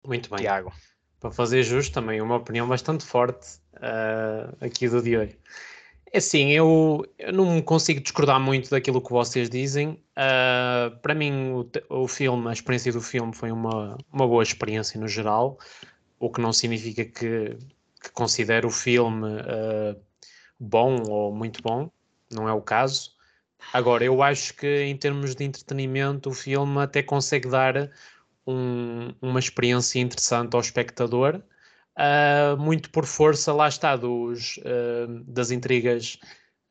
Muito 0.04 0.30
bem. 0.30 0.38
Tiago. 0.40 0.72
Para 1.20 1.30
fazer 1.30 1.62
justo, 1.62 1.94
também 1.94 2.20
uma 2.20 2.36
opinião 2.36 2.68
bastante 2.68 3.04
forte 3.04 3.58
uh, 3.76 4.64
aqui 4.64 4.88
do 4.88 5.00
Diogo. 5.00 5.32
É 6.14 6.18
assim, 6.18 6.52
eu, 6.52 7.04
eu 7.18 7.32
não 7.32 7.60
consigo 7.60 8.00
discordar 8.00 8.38
muito 8.38 8.70
daquilo 8.70 9.02
que 9.02 9.10
vocês 9.10 9.50
dizem. 9.50 10.00
Uh, 10.16 10.96
para 11.02 11.12
mim, 11.12 11.50
o, 11.50 11.68
o, 12.02 12.06
filme, 12.06 12.48
a 12.48 12.52
experiência 12.52 12.92
do 12.92 13.00
filme 13.00 13.34
foi 13.34 13.50
uma, 13.50 13.98
uma 14.12 14.24
boa 14.24 14.44
experiência 14.44 15.00
no 15.00 15.08
geral, 15.08 15.58
o 16.20 16.30
que 16.30 16.40
não 16.40 16.52
significa 16.52 17.04
que, 17.04 17.58
que 18.00 18.12
considero 18.12 18.68
o 18.68 18.70
filme 18.70 19.26
uh, 19.26 20.00
bom 20.56 21.02
ou 21.08 21.34
muito 21.34 21.60
bom, 21.60 21.90
não 22.30 22.48
é 22.48 22.52
o 22.52 22.62
caso. 22.62 23.10
Agora, 23.72 24.04
eu 24.04 24.22
acho 24.22 24.54
que 24.54 24.84
em 24.84 24.96
termos 24.96 25.34
de 25.34 25.42
entretenimento, 25.42 26.30
o 26.30 26.32
filme 26.32 26.78
até 26.78 27.02
consegue 27.02 27.48
dar 27.48 27.90
um, 28.46 29.12
uma 29.20 29.40
experiência 29.40 29.98
interessante 29.98 30.54
ao 30.54 30.60
espectador 30.60 31.42
uh, 31.98 32.56
muito 32.60 32.90
por 32.90 33.06
força, 33.06 33.52
lá 33.52 33.68
está, 33.68 33.96
dos, 33.96 34.58
uh, 34.58 35.24
das 35.26 35.50
intrigas 35.50 36.18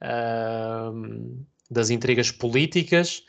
uh, 0.03 1.45
das 1.69 1.89
intrigas 1.89 2.31
políticas 2.31 3.23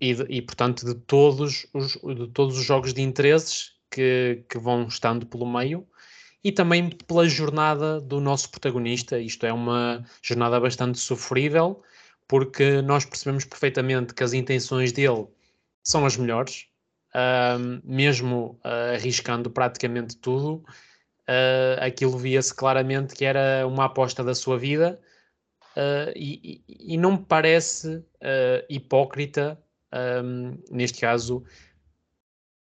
e, 0.00 0.10
e, 0.28 0.42
portanto, 0.42 0.84
de 0.84 0.94
todos, 0.94 1.66
os, 1.72 1.92
de 1.94 2.28
todos 2.28 2.58
os 2.58 2.64
jogos 2.64 2.92
de 2.92 3.02
interesses 3.02 3.72
que, 3.90 4.44
que 4.48 4.58
vão 4.58 4.86
estando 4.86 5.26
pelo 5.26 5.50
meio 5.50 5.86
e 6.44 6.52
também 6.52 6.90
pela 6.90 7.28
jornada 7.28 8.00
do 8.00 8.20
nosso 8.20 8.50
protagonista. 8.50 9.18
Isto 9.18 9.46
é 9.46 9.52
uma 9.52 10.04
jornada 10.22 10.60
bastante 10.60 10.98
sofrível, 10.98 11.82
porque 12.28 12.82
nós 12.82 13.04
percebemos 13.04 13.44
perfeitamente 13.44 14.14
que 14.14 14.22
as 14.22 14.32
intenções 14.32 14.92
dele 14.92 15.26
são 15.82 16.06
as 16.06 16.16
melhores, 16.16 16.66
mesmo 17.84 18.58
uh, 18.64 18.94
arriscando 18.94 19.50
praticamente 19.50 20.16
tudo, 20.16 20.64
uh, 21.28 21.80
aquilo 21.80 22.18
via-se 22.18 22.54
claramente 22.54 23.14
que 23.14 23.24
era 23.24 23.66
uma 23.66 23.86
aposta 23.86 24.22
da 24.22 24.34
sua 24.34 24.58
vida 24.58 25.00
ah, 25.76 26.10
e, 26.16 26.62
e, 26.66 26.96
não 26.96 27.12
me 27.12 27.18
parece 27.18 28.02
hipócrita, 28.66 29.62
um, 30.24 30.58
neste 30.70 31.00
caso, 31.00 31.44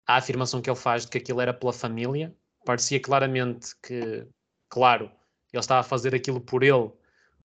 a 0.08 0.18
afirmação 0.18 0.60
que 0.60 0.70
ele 0.70 0.78
faz 0.78 1.04
de 1.04 1.12
que 1.12 1.20
aquilo 1.20 1.40
era 1.40 1.54
pela 1.54 1.72
família. 1.72 2.34
Parecia 2.66 3.00
claramente 3.00 3.76
que, 3.82 4.26
claro, 4.70 5.12
ele 5.54 5.60
estava 5.60 5.82
a 5.82 5.84
fazer 5.84 6.16
aquilo 6.16 6.42
por 6.42 6.64
ele, 6.64 6.92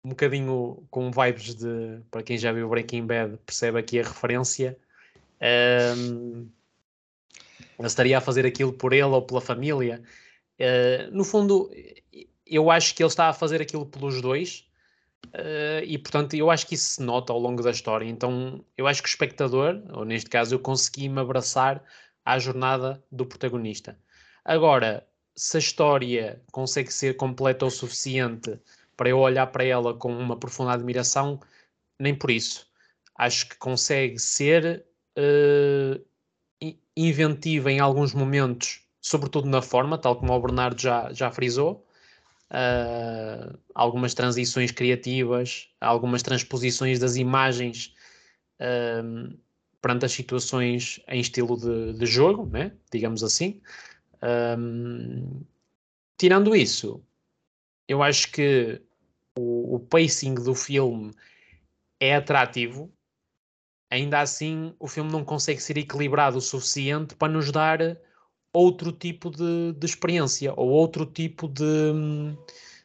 um 0.03 0.09
bocadinho 0.09 0.85
com 0.91 1.09
vibes 1.09 1.55
de, 1.55 2.01
para 2.11 2.21
quem 2.21 2.37
já 2.37 2.51
viu 2.51 2.69
Breaking 2.69 3.07
Bad, 3.07 3.37
percebe 3.45 3.79
aqui 3.79 3.99
a 3.99 4.03
referência. 4.03 4.77
Um, 5.41 6.49
ele 7.77 7.88
estaria 7.88 8.17
a 8.17 8.22
fazer 8.22 8.46
aquilo 8.46 8.74
por 8.74 8.94
ele 8.94 9.03
ou 9.03 9.22
pela 9.22 9.41
família. 9.41 10.01
Uh, 10.60 11.12
no 11.12 11.24
fundo, 11.24 11.70
eu 12.46 12.70
acho 12.72 12.96
que 12.96 13.03
ele 13.03 13.10
está 13.10 13.29
a 13.29 13.34
fazer 13.34 13.62
aquilo 13.62 13.86
pelos 13.86 14.22
dois. 14.22 14.67
Uh, 15.27 15.84
e 15.84 15.98
portanto, 15.98 16.36
eu 16.36 16.50
acho 16.50 16.67
que 16.67 16.75
isso 16.75 16.91
se 16.91 17.01
nota 17.01 17.34
ao 17.34 17.39
longo 17.39 17.62
da 17.62 17.72
história. 17.72 18.05
Então, 18.05 18.63
eu 18.77 18.88
acho 18.88 19.01
que 19.01 19.10
o 19.10 19.12
espectador, 19.12 19.82
ou 19.91 20.05
neste 20.05 20.29
caso, 20.29 20.55
eu 20.55 20.60
consegui 20.60 21.10
me 21.10 21.20
abraçar 21.20 21.84
à 22.24 22.39
jornada 22.39 23.03
do 23.12 23.25
protagonista. 23.25 23.98
Agora, 24.44 25.05
se 25.36 25.58
a 25.58 25.60
história 25.60 26.41
consegue 26.51 26.91
ser 26.91 27.15
completa 27.17 27.65
o 27.65 27.70
suficiente 27.70 28.60
para 28.96 29.10
eu 29.10 29.20
olhar 29.20 29.48
para 29.48 29.63
ela 29.63 29.94
com 29.94 30.15
uma 30.15 30.38
profunda 30.38 30.72
admiração, 30.72 31.39
nem 32.00 32.15
por 32.15 32.32
isso. 32.32 32.67
Acho 33.17 33.50
que 33.50 33.58
consegue 33.58 34.20
ser 34.20 34.86
uh, 35.17 36.01
inventiva 36.95 37.71
em 37.71 37.79
alguns 37.79 38.13
momentos, 38.13 38.81
sobretudo 39.01 39.47
na 39.50 39.62
forma, 39.62 39.97
tal 39.97 40.15
como 40.15 40.33
o 40.33 40.39
Bernardo 40.39 40.81
já, 40.81 41.12
já 41.13 41.31
frisou. 41.31 41.85
Uh, 42.51 43.57
algumas 43.74 44.13
transições 44.13 44.71
criativas, 44.71 45.67
algumas 45.81 46.21
transposições 46.21 47.00
das 47.00 47.15
imagens 47.15 47.93
uh, 48.62 49.35
perante 49.81 50.05
as 50.05 50.12
situações 50.12 51.00
em 51.07 51.19
estilo 51.19 51.57
de, 51.57 51.93
de 51.93 52.05
jogo, 52.05 52.45
né? 52.45 52.71
digamos 52.91 53.24
assim. 53.24 53.62
Um, 54.57 55.43
tirando 56.17 56.55
isso, 56.55 57.03
eu 57.88 58.01
acho 58.01 58.31
que 58.31 58.81
o, 59.38 59.75
o 59.75 59.79
pacing 59.79 60.35
do 60.35 60.55
filme 60.55 61.13
é 62.00 62.15
atrativo, 62.15 62.91
ainda 63.89 64.19
assim 64.19 64.73
o 64.79 64.87
filme 64.87 65.11
não 65.11 65.23
consegue 65.23 65.61
ser 65.61 65.77
equilibrado 65.77 66.37
o 66.37 66.41
suficiente 66.41 67.15
para 67.15 67.31
nos 67.31 67.51
dar 67.51 67.79
outro 68.53 68.91
tipo 68.91 69.29
de, 69.29 69.73
de 69.73 69.85
experiência 69.85 70.53
ou 70.55 70.69
outro 70.69 71.05
tipo 71.05 71.47
de, 71.47 71.93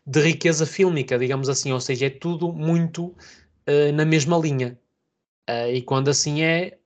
de, 0.06 0.20
riqueza 0.20 0.66
fílmica, 0.66 1.18
digamos 1.18 1.48
assim, 1.48 1.72
ou 1.72 1.80
seja, 1.80 2.06
é 2.06 2.10
tudo 2.10 2.52
muito 2.52 3.06
uh, 3.06 3.92
na 3.94 4.04
mesma 4.04 4.36
linha. 4.36 4.78
Uh, 5.48 5.72
e 5.72 5.82
quando 5.82 6.08
assim 6.08 6.42
é, 6.42 6.78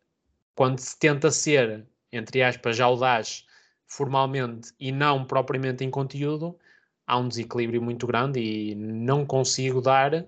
quando 0.54 0.78
se 0.78 0.98
tenta 0.98 1.30
ser, 1.30 1.86
entre 2.12 2.42
aspas, 2.42 2.78
audaz 2.80 3.46
formalmente 3.86 4.72
e 4.78 4.92
não 4.92 5.24
propriamente 5.24 5.84
em 5.84 5.90
conteúdo, 5.90 6.58
há 7.06 7.18
um 7.18 7.28
desequilíbrio 7.28 7.82
muito 7.82 8.06
grande 8.06 8.40
e 8.40 8.74
não 8.74 9.24
consigo 9.26 9.80
dar 9.80 10.26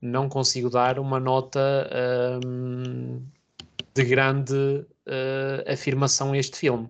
não 0.00 0.28
consigo 0.28 0.70
dar 0.70 0.98
uma 0.98 1.18
nota 1.18 1.90
um, 2.44 3.22
de 3.94 4.04
grande 4.04 4.54
uh, 4.54 5.72
afirmação 5.72 6.32
a 6.32 6.38
este 6.38 6.58
filme. 6.58 6.88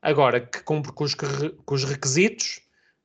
Agora, 0.00 0.40
que 0.40 0.62
cumpre 0.62 0.92
com 0.92 1.04
os, 1.04 1.14
com 1.14 1.74
os 1.74 1.84
requisitos, 1.84 2.60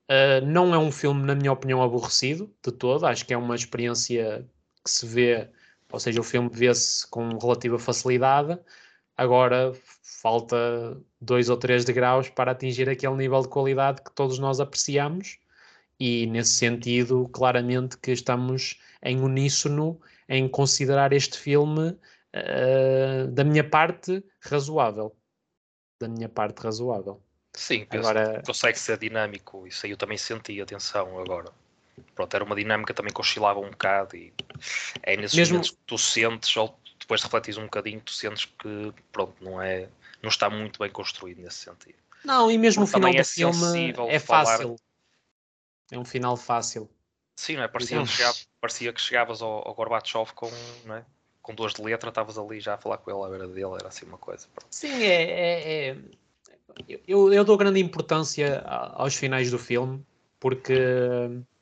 uh, 0.09 0.45
não 0.45 0.73
é 0.73 0.77
um 0.77 0.91
filme, 0.91 1.23
na 1.23 1.35
minha 1.35 1.51
opinião, 1.51 1.81
aborrecido 1.81 2.53
de 2.63 2.71
todo. 2.71 3.05
Acho 3.05 3.25
que 3.25 3.33
é 3.33 3.37
uma 3.37 3.55
experiência 3.55 4.45
que 4.83 4.91
se 4.91 5.05
vê, 5.05 5.49
ou 5.91 5.99
seja, 5.99 6.19
o 6.19 6.23
filme 6.23 6.49
vê-se 6.51 7.07
com 7.07 7.37
relativa 7.37 7.79
facilidade. 7.79 8.59
Agora, 9.17 9.73
falta 10.01 10.97
dois 11.19 11.49
ou 11.49 11.57
três 11.57 11.83
degraus 11.85 12.29
para 12.29 12.51
atingir 12.51 12.89
aquele 12.89 13.15
nível 13.15 13.41
de 13.41 13.47
qualidade 13.47 14.01
que 14.01 14.11
todos 14.13 14.39
nós 14.39 14.59
apreciamos 14.59 15.39
e 15.99 16.25
nesse 16.27 16.51
sentido, 16.51 17.27
claramente 17.29 17.97
que 17.97 18.11
estamos 18.11 18.79
em 19.03 19.19
uníssono 19.19 19.99
em 20.27 20.47
considerar 20.47 21.13
este 21.13 21.37
filme 21.37 21.89
uh, 21.89 23.27
da 23.31 23.43
minha 23.43 23.63
parte 23.67 24.23
razoável. 24.41 25.15
Da 25.99 26.07
minha 26.07 26.29
parte 26.29 26.59
razoável. 26.61 27.21
Sim, 27.55 27.85
agora 27.89 28.41
consegue 28.45 28.77
ser 28.77 28.97
dinâmico, 28.97 29.65
isso 29.67 29.85
aí 29.85 29.91
eu 29.91 29.97
também 29.97 30.17
senti, 30.17 30.61
atenção 30.61 31.19
agora. 31.19 31.51
Pronto, 32.15 32.33
era 32.33 32.43
uma 32.43 32.55
dinâmica 32.55 32.93
também 32.93 33.11
que 33.11 33.19
oscilava 33.19 33.59
um 33.59 33.71
bocado 33.71 34.15
e 34.15 34.33
é 35.03 35.17
nesses 35.17 35.35
Mesmo... 35.35 35.55
momentos 35.55 35.71
que 35.71 35.77
tu 35.85 35.97
sentes, 35.97 36.55
ou 36.55 36.79
depois 36.99 37.21
refletis 37.21 37.57
um 37.57 37.63
bocadinho, 37.63 37.99
tu 38.01 38.11
sentes 38.13 38.45
que 38.45 38.93
pronto, 39.11 39.35
não 39.43 39.61
é, 39.61 39.89
não 40.21 40.29
está 40.29 40.49
muito 40.49 40.79
bem 40.79 40.91
construído 40.91 41.41
nesse 41.41 41.57
sentido. 41.57 41.97
Não, 42.23 42.51
e 42.51 42.57
mesmo 42.57 42.85
Porque 42.85 42.97
o 42.97 42.99
final 42.99 43.13
do 43.13 43.19
é 43.19 43.23
filme 43.23 43.93
é 44.09 44.19
fácil. 44.19 44.75
É 45.91 45.97
um 45.97 46.05
final 46.05 46.37
fácil. 46.37 46.89
Sim, 47.39 47.55
não 47.55 47.63
é? 47.63 47.69
Parecia, 47.69 48.01
que, 48.01 48.07
chegava, 48.09 48.37
parecia 48.59 48.91
que 48.91 48.99
chegavas 48.99 49.41
ao, 49.41 49.65
ao 49.65 49.73
Gorbachev 49.73 50.33
com, 50.33 50.51
não 50.83 50.95
é? 50.95 51.05
com 51.41 51.55
duas 51.55 51.73
de 51.73 51.81
letra, 51.81 52.09
estavas 52.09 52.37
ali 52.37 52.59
já 52.59 52.73
a 52.73 52.77
falar 52.77 52.97
com 52.97 53.09
ele 53.09 53.25
à 53.25 53.29
beira 53.29 53.47
dele, 53.47 53.75
era 53.79 53.87
assim 53.87 54.05
uma 54.05 54.17
coisa. 54.17 54.45
Pronto. 54.53 54.67
Sim, 54.69 55.03
é, 55.03 55.23
é, 55.23 55.87
é... 55.87 55.97
Eu, 57.07 57.31
eu, 57.31 57.45
dou 57.45 57.55
grande 57.55 57.79
importância 57.79 58.59
aos 58.65 59.15
finais 59.15 59.49
do 59.49 59.57
filme, 59.57 60.05
porque 60.37 60.75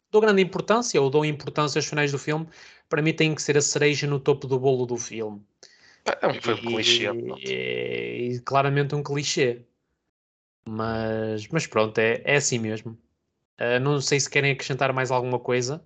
dou 0.10 0.20
grande 0.20 0.42
importância, 0.42 1.00
ou 1.00 1.12
dou 1.12 1.24
importância 1.24 1.78
aos 1.78 1.86
finais 1.86 2.12
do 2.12 2.18
filme, 2.18 2.50
para 2.90 3.04
mim 3.04 3.14
tem 3.14 3.36
que 3.36 3.42
ser 3.42 3.56
a 3.56 3.62
cereja 3.62 4.08
no 4.08 4.20
topo 4.20 4.48
do 4.48 4.60
bolo 4.60 4.88
do 4.88 4.98
filme. 4.98 5.46
É 6.06 6.28
um 6.28 6.42
filme 6.42 6.62
clichê. 6.62 7.08
E, 7.38 8.34
e, 8.34 8.40
claramente 8.40 8.96
um 8.96 9.04
clichê. 9.04 9.62
Mas, 10.68 11.48
mas 11.50 11.68
pronto, 11.68 12.00
é, 12.00 12.24
é 12.26 12.38
assim 12.38 12.58
mesmo. 12.58 12.98
Uh, 13.60 13.80
não 13.80 14.00
sei 14.00 14.20
se 14.20 14.30
querem 14.30 14.52
acrescentar 14.52 14.94
mais 14.94 15.12
alguma 15.12 15.40
coisa. 15.40 15.84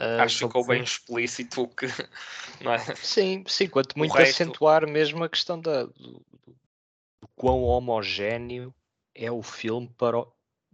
Uh, 0.00 0.20
Acho 0.20 0.38
que 0.38 0.44
ficou 0.46 0.66
bem 0.66 0.82
explícito 0.82 1.68
que. 1.68 1.86
Não 2.62 2.72
é? 2.72 2.78
Sim, 2.96 3.44
sim, 3.46 3.68
quanto 3.68 3.98
muito 3.98 4.14
resto... 4.14 4.42
acentuar 4.42 4.88
mesmo 4.88 5.22
a 5.24 5.28
questão 5.28 5.60
da, 5.60 5.84
do, 5.84 5.92
do, 5.92 7.28
quão 7.34 7.62
homogéneo 7.62 8.74
é 9.14 9.30
o 9.30 9.42
filme 9.42 9.92
para 9.98 10.24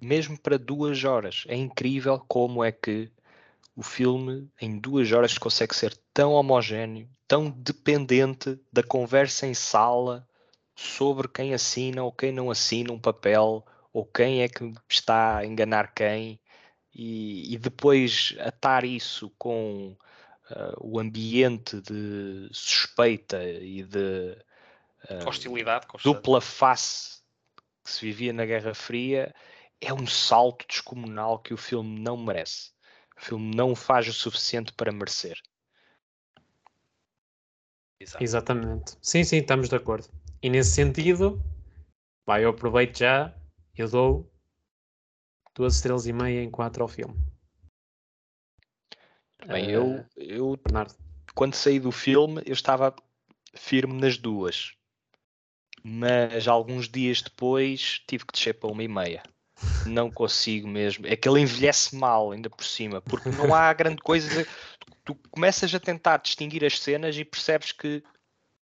mesmo 0.01 0.39
para 0.39 0.59
duas 0.59 1.03
horas. 1.03 1.45
É 1.49 1.57
incrível 1.57 2.23
como 2.29 2.63
é 2.63 2.71
que 2.71 3.11
o 3.75 3.83
filme 3.83 4.49
em 4.61 4.79
duas 4.79 5.11
horas 5.13 5.37
consegue 5.39 5.75
ser 5.75 5.97
tão 6.13 6.33
homogéneo, 6.33 7.09
tão 7.27 7.51
dependente 7.51 8.59
da 8.73 8.83
conversa 8.83 9.47
em 9.47 9.55
sala 9.55 10.27
sobre 10.75 11.27
quem 11.29 11.53
assina 11.53 12.03
ou 12.03 12.13
quem 12.13 12.33
não 12.33 12.51
assina 12.51 12.93
um 12.93 12.99
papel 12.99 13.65
ou 13.93 14.05
quem 14.05 14.43
é 14.43 14.49
que 14.49 14.73
está 14.89 15.39
a 15.39 15.47
enganar 15.47 15.95
quem, 15.95 16.41
e, 16.95 17.55
e 17.55 17.59
depois 17.59 18.35
atar 18.41 18.85
isso 18.85 19.31
com 19.39 19.97
uh, 20.51 20.77
o 20.81 20.99
ambiente 20.99 21.81
de 21.81 22.49
suspeita 22.53 23.43
e 23.45 23.83
de 23.83 24.37
uh, 25.11 25.29
hostilidade, 25.29 25.87
dupla 26.03 26.41
face 26.41 27.19
que 27.85 27.91
se 27.91 28.05
vivia 28.05 28.33
na 28.33 28.45
Guerra 28.45 28.75
Fria, 28.75 29.35
é 29.81 29.95
um 29.95 30.07
salto 30.07 30.67
descomunal 30.69 31.39
que 31.39 31.55
o 31.55 31.57
filme 31.57 32.01
não 32.01 32.17
merece. 32.17 32.73
O 33.17 33.25
filme 33.25 33.55
não 33.55 33.75
faz 33.75 34.07
o 34.07 34.13
suficiente 34.13 34.73
para 34.73 34.93
merecer. 34.93 35.41
Exato. 38.01 38.23
Exatamente. 38.23 38.97
Sim, 39.03 39.25
sim, 39.25 39.39
estamos 39.39 39.69
de 39.69 39.75
acordo. 39.75 40.09
E 40.43 40.49
nesse 40.49 40.73
sentido, 40.73 41.43
vai, 42.27 42.45
eu 42.45 42.51
aproveito 42.51 42.99
já 42.99 43.35
eu 43.83 43.89
dou 43.89 44.33
duas 45.55 45.75
estrelas 45.77 46.07
e 46.07 46.13
meia 46.13 46.43
em 46.43 46.51
quatro 46.51 46.83
ao 46.83 46.89
filme. 46.89 47.17
Bem, 49.47 49.71
eu, 49.71 50.05
eu 50.17 50.57
Bernardo. 50.57 50.95
quando 51.35 51.55
saí 51.55 51.81
do 51.81 51.93
filme 51.93 52.43
eu 52.45 52.53
estava 52.53 52.95
firme 53.55 53.95
nas 53.95 54.19
duas. 54.19 54.75
Mas 55.83 56.49
alguns 56.49 56.89
dias 56.89 57.23
depois 57.23 58.01
tive 58.07 58.25
que 58.27 58.33
descer 58.33 58.55
para 58.55 58.71
uma 58.71 58.83
e 58.83 58.89
meia. 58.89 59.23
Não 59.87 60.11
consigo 60.11 60.69
mesmo. 60.69 61.07
É 61.07 61.17
que 61.17 61.29
ele 61.29 61.41
envelhece 61.41 61.97
mal, 61.97 62.33
ainda 62.33 62.51
por 62.51 62.65
cima, 62.65 63.01
porque 63.01 63.31
não 63.31 63.55
há 63.55 63.73
grande 63.73 64.03
coisa. 64.03 64.47
Tu 65.05 65.15
começas 65.31 65.75
a 65.75 65.81
tentar 65.81 66.19
distinguir 66.19 66.65
as 66.65 66.79
cenas 66.79 67.17
e 67.17 67.25
percebes 67.25 67.73
que 67.73 68.03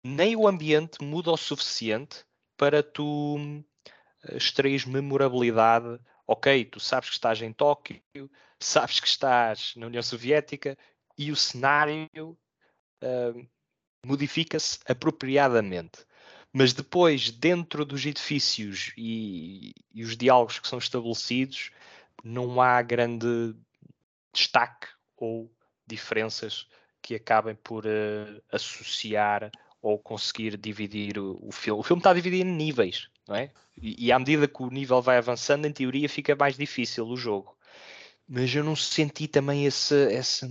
nem 0.04 0.36
o 0.36 0.48
ambiente 0.48 1.04
muda 1.04 1.32
o 1.32 1.38
suficiente 1.38 2.26
para 2.58 2.84
tu 2.84 3.64
extraís 4.32 4.86
memorabilidade. 4.86 6.00
Ok, 6.28 6.66
tu 6.66 6.80
sabes 6.80 7.10
que 7.10 7.16
estás 7.16 7.42
em 7.42 7.54
Tóquio, 7.54 8.02
sabes 8.60 9.00
que 9.00 9.08
estás 9.08 9.74
na 9.76 9.88
União 9.88 10.02
Soviética 10.02 10.78
e 11.18 11.32
o 11.32 11.36
cenário 11.36 12.08
uh, 13.04 13.48
modifica-se 14.06 14.80
apropriadamente. 14.88 16.06
Mas 16.52 16.74
depois, 16.74 17.32
dentro 17.32 17.86
dos 17.86 18.06
edifícios 18.06 18.94
e, 18.98 19.74
e 19.94 20.04
os 20.04 20.16
diálogos 20.16 20.58
que 20.58 20.68
são 20.68 20.80
estabelecidos, 20.80 21.72
não 22.24 22.62
há 22.62 22.82
grande 22.82 23.56
destaque 24.34 24.88
ou 25.18 25.52
diferenças 25.86 26.68
que 27.02 27.14
acabem 27.16 27.56
por 27.56 27.86
uh, 27.86 28.42
associar 28.52 29.52
ou 29.82 30.00
conseguir 30.00 30.58
dividir 30.58 31.20
o, 31.20 31.38
o 31.42 31.52
filme. 31.52 31.80
O 31.80 31.84
filme 31.84 32.00
está 32.00 32.14
dividido 32.14 32.48
em 32.48 32.52
níveis 32.52 33.10
não 33.28 33.36
é? 33.36 33.52
E, 33.82 34.08
e 34.08 34.12
à 34.12 34.20
medida 34.20 34.48
que 34.48 34.64
o 34.64 34.70
nível 34.70 35.02
vai 35.02 35.18
avançando, 35.18 35.66
em 35.66 35.72
teoria 35.72 36.10
fica 36.10 36.36
mais 36.36 36.58
difícil 36.58 37.08
o 37.08 37.18
jogo. 37.18 37.56
Mas 38.28 38.54
eu 38.56 38.64
não 38.64 38.76
senti 38.76 39.28
também 39.28 39.68
essa, 39.68 39.96
essa, 40.12 40.48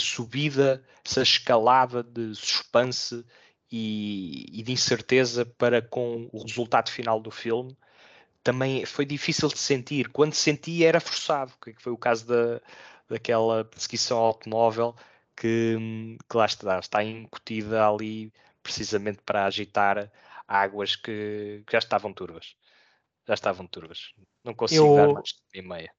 subida, 0.00 0.84
essa 1.04 1.22
escalada 1.22 2.02
de 2.02 2.34
suspense 2.34 3.24
e, 3.70 4.46
e 4.52 4.62
de 4.62 4.72
incerteza 4.72 5.44
para 5.44 5.82
com 5.82 6.28
o 6.32 6.42
resultado 6.42 6.90
final 6.90 7.20
do 7.20 7.30
filme 7.30 7.76
também 8.46 8.86
foi 8.86 9.04
difícil 9.04 9.48
de 9.48 9.58
sentir. 9.58 10.08
Quando 10.10 10.34
senti 10.34 10.84
era 10.84 11.00
forçado, 11.00 11.52
que 11.60 11.74
foi 11.82 11.92
o 11.92 11.98
caso 11.98 12.28
da, 12.28 12.60
daquela 13.08 13.64
perseguição 13.64 14.18
automóvel 14.18 14.94
que, 15.36 16.16
que 16.28 16.36
lá 16.36 16.46
está, 16.46 16.78
está 16.78 17.02
incutida 17.02 17.84
ali 17.88 18.32
precisamente 18.62 19.18
para 19.26 19.46
agitar 19.46 20.10
águas 20.46 20.96
que, 20.96 21.62
que 21.66 21.72
já 21.72 21.78
estavam 21.78 22.12
turvas. 22.12 22.54
Já 23.26 23.34
estavam 23.34 23.66
turvas. 23.66 24.12
Não 24.44 24.54
consigo 24.54 24.86
eu, 24.86 24.96
dar 24.96 25.12
mais 25.12 25.34
de 25.52 25.62
meia. 25.62 25.90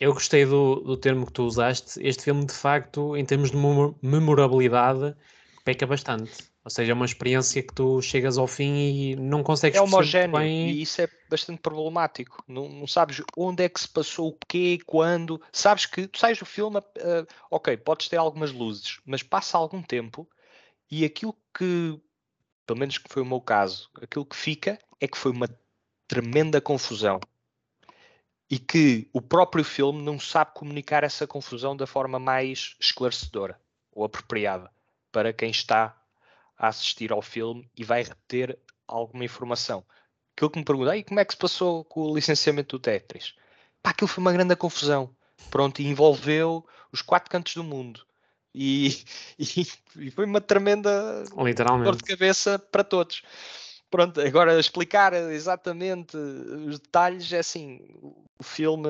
Eu 0.00 0.12
gostei 0.12 0.44
do, 0.44 0.76
do 0.76 0.96
termo 0.96 1.26
que 1.26 1.32
tu 1.32 1.44
usaste. 1.44 2.00
Este 2.06 2.24
filme, 2.24 2.44
de 2.44 2.52
facto, 2.52 3.16
em 3.16 3.24
termos 3.24 3.50
de 3.50 3.56
memorabilidade, 4.02 5.16
peca 5.64 5.86
bastante. 5.86 6.52
Ou 6.64 6.70
seja, 6.70 6.92
é 6.92 6.94
uma 6.94 7.04
experiência 7.04 7.60
que 7.62 7.74
tu 7.74 8.00
chegas 8.00 8.38
ao 8.38 8.46
fim 8.46 8.72
e 8.74 9.16
não 9.16 9.42
consegues 9.42 9.78
É 9.78 9.82
homogéneo 9.82 10.38
bem... 10.38 10.70
e 10.70 10.82
isso 10.82 11.02
é 11.02 11.08
bastante 11.28 11.60
problemático. 11.60 12.44
Não, 12.46 12.68
não, 12.68 12.86
sabes 12.86 13.20
onde 13.36 13.64
é 13.64 13.68
que 13.68 13.80
se 13.80 13.88
passou 13.88 14.28
o 14.28 14.38
quê, 14.46 14.78
quando. 14.86 15.42
Sabes 15.50 15.86
que 15.86 16.06
tu 16.06 16.18
sais 16.18 16.38
do 16.38 16.46
filme, 16.46 16.78
uh, 16.78 17.26
ok, 17.50 17.76
podes 17.78 18.08
ter 18.08 18.16
algumas 18.16 18.52
luzes, 18.52 19.00
mas 19.04 19.24
passa 19.24 19.58
algum 19.58 19.82
tempo 19.82 20.28
e 20.88 21.04
aquilo 21.04 21.36
que 21.56 21.98
pelo 22.72 22.80
menos 22.80 22.96
que 22.96 23.12
foi 23.12 23.20
o 23.20 23.26
meu 23.26 23.38
caso, 23.38 23.90
aquilo 24.00 24.24
que 24.24 24.34
fica 24.34 24.78
é 24.98 25.06
que 25.06 25.18
foi 25.18 25.30
uma 25.30 25.46
tremenda 26.08 26.58
confusão 26.58 27.20
e 28.48 28.58
que 28.58 29.10
o 29.12 29.20
próprio 29.20 29.62
filme 29.62 30.02
não 30.02 30.18
sabe 30.18 30.54
comunicar 30.54 31.04
essa 31.04 31.26
confusão 31.26 31.76
da 31.76 31.86
forma 31.86 32.18
mais 32.18 32.74
esclarecedora 32.80 33.60
ou 33.92 34.04
apropriada 34.04 34.70
para 35.10 35.34
quem 35.34 35.50
está 35.50 35.94
a 36.56 36.68
assistir 36.68 37.12
ao 37.12 37.20
filme 37.20 37.70
e 37.76 37.84
vai 37.84 38.04
reter 38.04 38.58
alguma 38.88 39.26
informação. 39.26 39.84
Aquilo 40.34 40.48
que 40.48 40.58
me 40.58 40.64
perguntei, 40.64 41.04
como 41.04 41.20
é 41.20 41.26
que 41.26 41.34
se 41.34 41.38
passou 41.38 41.84
com 41.84 42.00
o 42.04 42.14
licenciamento 42.14 42.78
do 42.78 42.80
Tetris? 42.80 43.34
Pá, 43.82 43.90
aquilo 43.90 44.08
foi 44.08 44.22
uma 44.22 44.32
grande 44.32 44.56
confusão. 44.56 45.14
Pronto, 45.50 45.82
e 45.82 45.86
envolveu 45.86 46.66
os 46.90 47.02
quatro 47.02 47.30
cantos 47.30 47.54
do 47.54 47.62
mundo. 47.62 48.06
E, 48.54 49.04
e, 49.38 49.66
e 49.96 50.10
foi 50.10 50.24
uma 50.26 50.40
tremenda 50.40 51.24
dor 51.24 51.96
de 51.96 52.04
cabeça 52.04 52.58
para 52.58 52.84
todos. 52.84 53.22
pronto, 53.90 54.20
agora 54.20 54.58
explicar 54.58 55.12
exatamente 55.14 56.16
os 56.16 56.78
detalhes 56.78 57.32
é 57.32 57.38
assim, 57.38 57.80
o 58.38 58.42
filme 58.42 58.88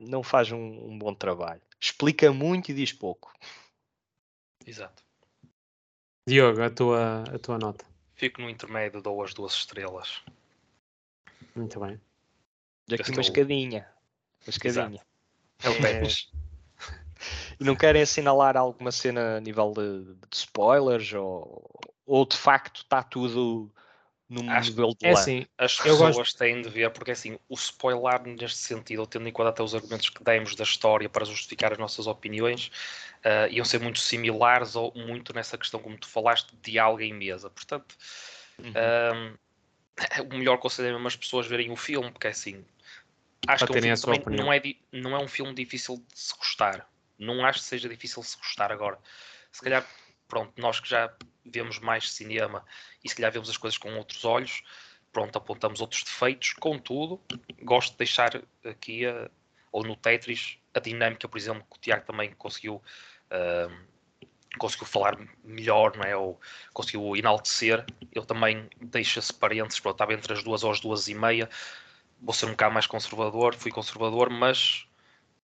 não 0.00 0.22
faz 0.22 0.50
um, 0.52 0.58
um 0.58 0.98
bom 0.98 1.14
trabalho. 1.14 1.62
Explica 1.80 2.32
muito 2.32 2.70
e 2.70 2.74
diz 2.74 2.92
pouco. 2.92 3.32
Exato. 4.66 5.02
Diogo, 6.28 6.62
a 6.62 6.70
tua, 6.70 7.24
a 7.24 7.38
tua 7.38 7.58
nota. 7.58 7.84
Fico 8.14 8.42
no 8.42 8.50
intermédio, 8.50 9.00
dou 9.00 9.22
as 9.22 9.32
duas 9.32 9.54
estrelas. 9.54 10.22
Muito 11.56 11.80
bem. 11.80 11.98
Aqui 12.92 13.10
uma 13.12 13.20
escadinha. 13.20 13.88
Uma 14.46 14.50
escadinha. 14.50 15.02
É 15.62 15.70
o. 15.70 15.80
Pérez. 15.80 16.30
E 17.60 17.64
não 17.64 17.76
querem 17.76 18.00
assinalar 18.02 18.56
alguma 18.56 18.90
cena 18.90 19.36
a 19.36 19.40
nível 19.40 19.72
de, 19.72 20.14
de 20.14 20.36
spoilers 20.36 21.12
ou, 21.12 21.62
ou 22.06 22.24
de 22.24 22.36
facto 22.36 22.78
está 22.82 23.02
tudo 23.02 23.70
no 24.28 24.48
Acho- 24.50 24.70
modelo 24.70 24.94
de 24.98 25.06
É 25.06 25.10
assim, 25.10 25.46
As 25.58 25.76
pessoas 25.76 26.16
gosto- 26.16 26.38
têm 26.38 26.62
de 26.62 26.68
ver, 26.70 26.90
porque 26.90 27.10
assim, 27.10 27.38
o 27.48 27.54
spoiler 27.54 28.22
neste 28.22 28.56
sentido, 28.58 29.06
tendo 29.06 29.28
em 29.28 29.32
conta 29.32 29.50
até 29.50 29.62
os 29.62 29.74
argumentos 29.74 30.08
que 30.08 30.24
demos 30.24 30.54
da 30.54 30.64
história 30.64 31.08
para 31.08 31.24
justificar 31.26 31.72
as 31.72 31.78
nossas 31.78 32.06
opiniões, 32.06 32.70
ah, 33.22 33.46
iam 33.48 33.64
ser 33.64 33.78
muito 33.80 33.98
similares 33.98 34.74
ou 34.76 34.92
muito 34.96 35.34
nessa 35.34 35.58
questão, 35.58 35.80
como 35.80 35.98
tu 35.98 36.08
falaste, 36.08 36.50
de 36.56 36.72
diálogo 36.72 37.02
em 37.02 37.12
mesa. 37.12 37.50
Portanto, 37.50 37.94
Uhum. 38.58 38.72
ah, 38.74 39.34
o 40.32 40.38
melhor 40.38 40.56
conselho 40.58 40.88
é 40.88 40.92
mesmo 40.92 41.08
as 41.08 41.16
pessoas 41.16 41.46
verem 41.46 41.70
o 41.70 41.76
filme, 41.76 42.10
porque 42.10 42.28
é 42.28 42.30
assim, 42.30 42.64
acho 43.46 43.66
Para 43.66 43.74
que 43.74 43.88
é 43.88 43.92
um 44.12 44.36
não 44.36 44.52
é, 44.52 44.62
não 44.92 45.14
é 45.16 45.18
um 45.18 45.28
filme 45.28 45.52
difícil 45.52 45.96
de 46.08 46.18
se 46.18 46.34
gostar. 46.38 46.88
Não 47.20 47.44
acho 47.44 47.60
que 47.60 47.66
seja 47.66 47.88
difícil 47.88 48.22
se 48.22 48.36
gostar 48.38 48.72
agora. 48.72 48.98
Se 49.52 49.60
calhar, 49.60 49.86
pronto, 50.26 50.52
nós 50.56 50.80
que 50.80 50.88
já 50.88 51.12
vemos 51.44 51.78
mais 51.78 52.10
cinema 52.12 52.64
e 53.04 53.08
se 53.08 53.14
calhar 53.14 53.30
vemos 53.30 53.50
as 53.50 53.56
coisas 53.56 53.78
com 53.78 53.94
outros 53.96 54.24
olhos, 54.24 54.62
pronto, 55.12 55.36
apontamos 55.36 55.80
outros 55.80 56.02
defeitos. 56.02 56.54
Contudo, 56.54 57.20
gosto 57.62 57.92
de 57.92 57.98
deixar 57.98 58.42
aqui, 58.64 59.02
ou 59.70 59.84
no 59.84 59.96
Tetris, 59.96 60.58
a 60.74 60.80
dinâmica, 60.80 61.28
por 61.28 61.38
exemplo, 61.38 61.64
que 61.70 61.76
o 61.76 61.80
Tiago 61.80 62.06
também 62.06 62.32
conseguiu, 62.32 62.82
ah, 63.30 63.68
conseguiu 64.58 64.86
falar 64.86 65.18
melhor, 65.44 65.96
não 65.96 66.04
é? 66.04 66.16
Ou 66.16 66.40
conseguiu 66.72 67.16
enaltecer. 67.16 67.84
Eu 68.12 68.24
também 68.24 68.68
deixo 68.80 69.18
esse 69.18 69.32
parênteses, 69.32 69.80
pronto, 69.80 69.96
estava 69.96 70.14
entre 70.14 70.32
as 70.32 70.42
duas 70.42 70.64
ou 70.64 70.70
as 70.70 70.80
duas 70.80 71.08
e 71.08 71.14
meia. 71.14 71.48
Vou 72.20 72.34
ser 72.34 72.46
um 72.46 72.50
bocado 72.50 72.74
mais 72.74 72.86
conservador, 72.86 73.54
fui 73.54 73.70
conservador, 73.70 74.30
mas 74.30 74.86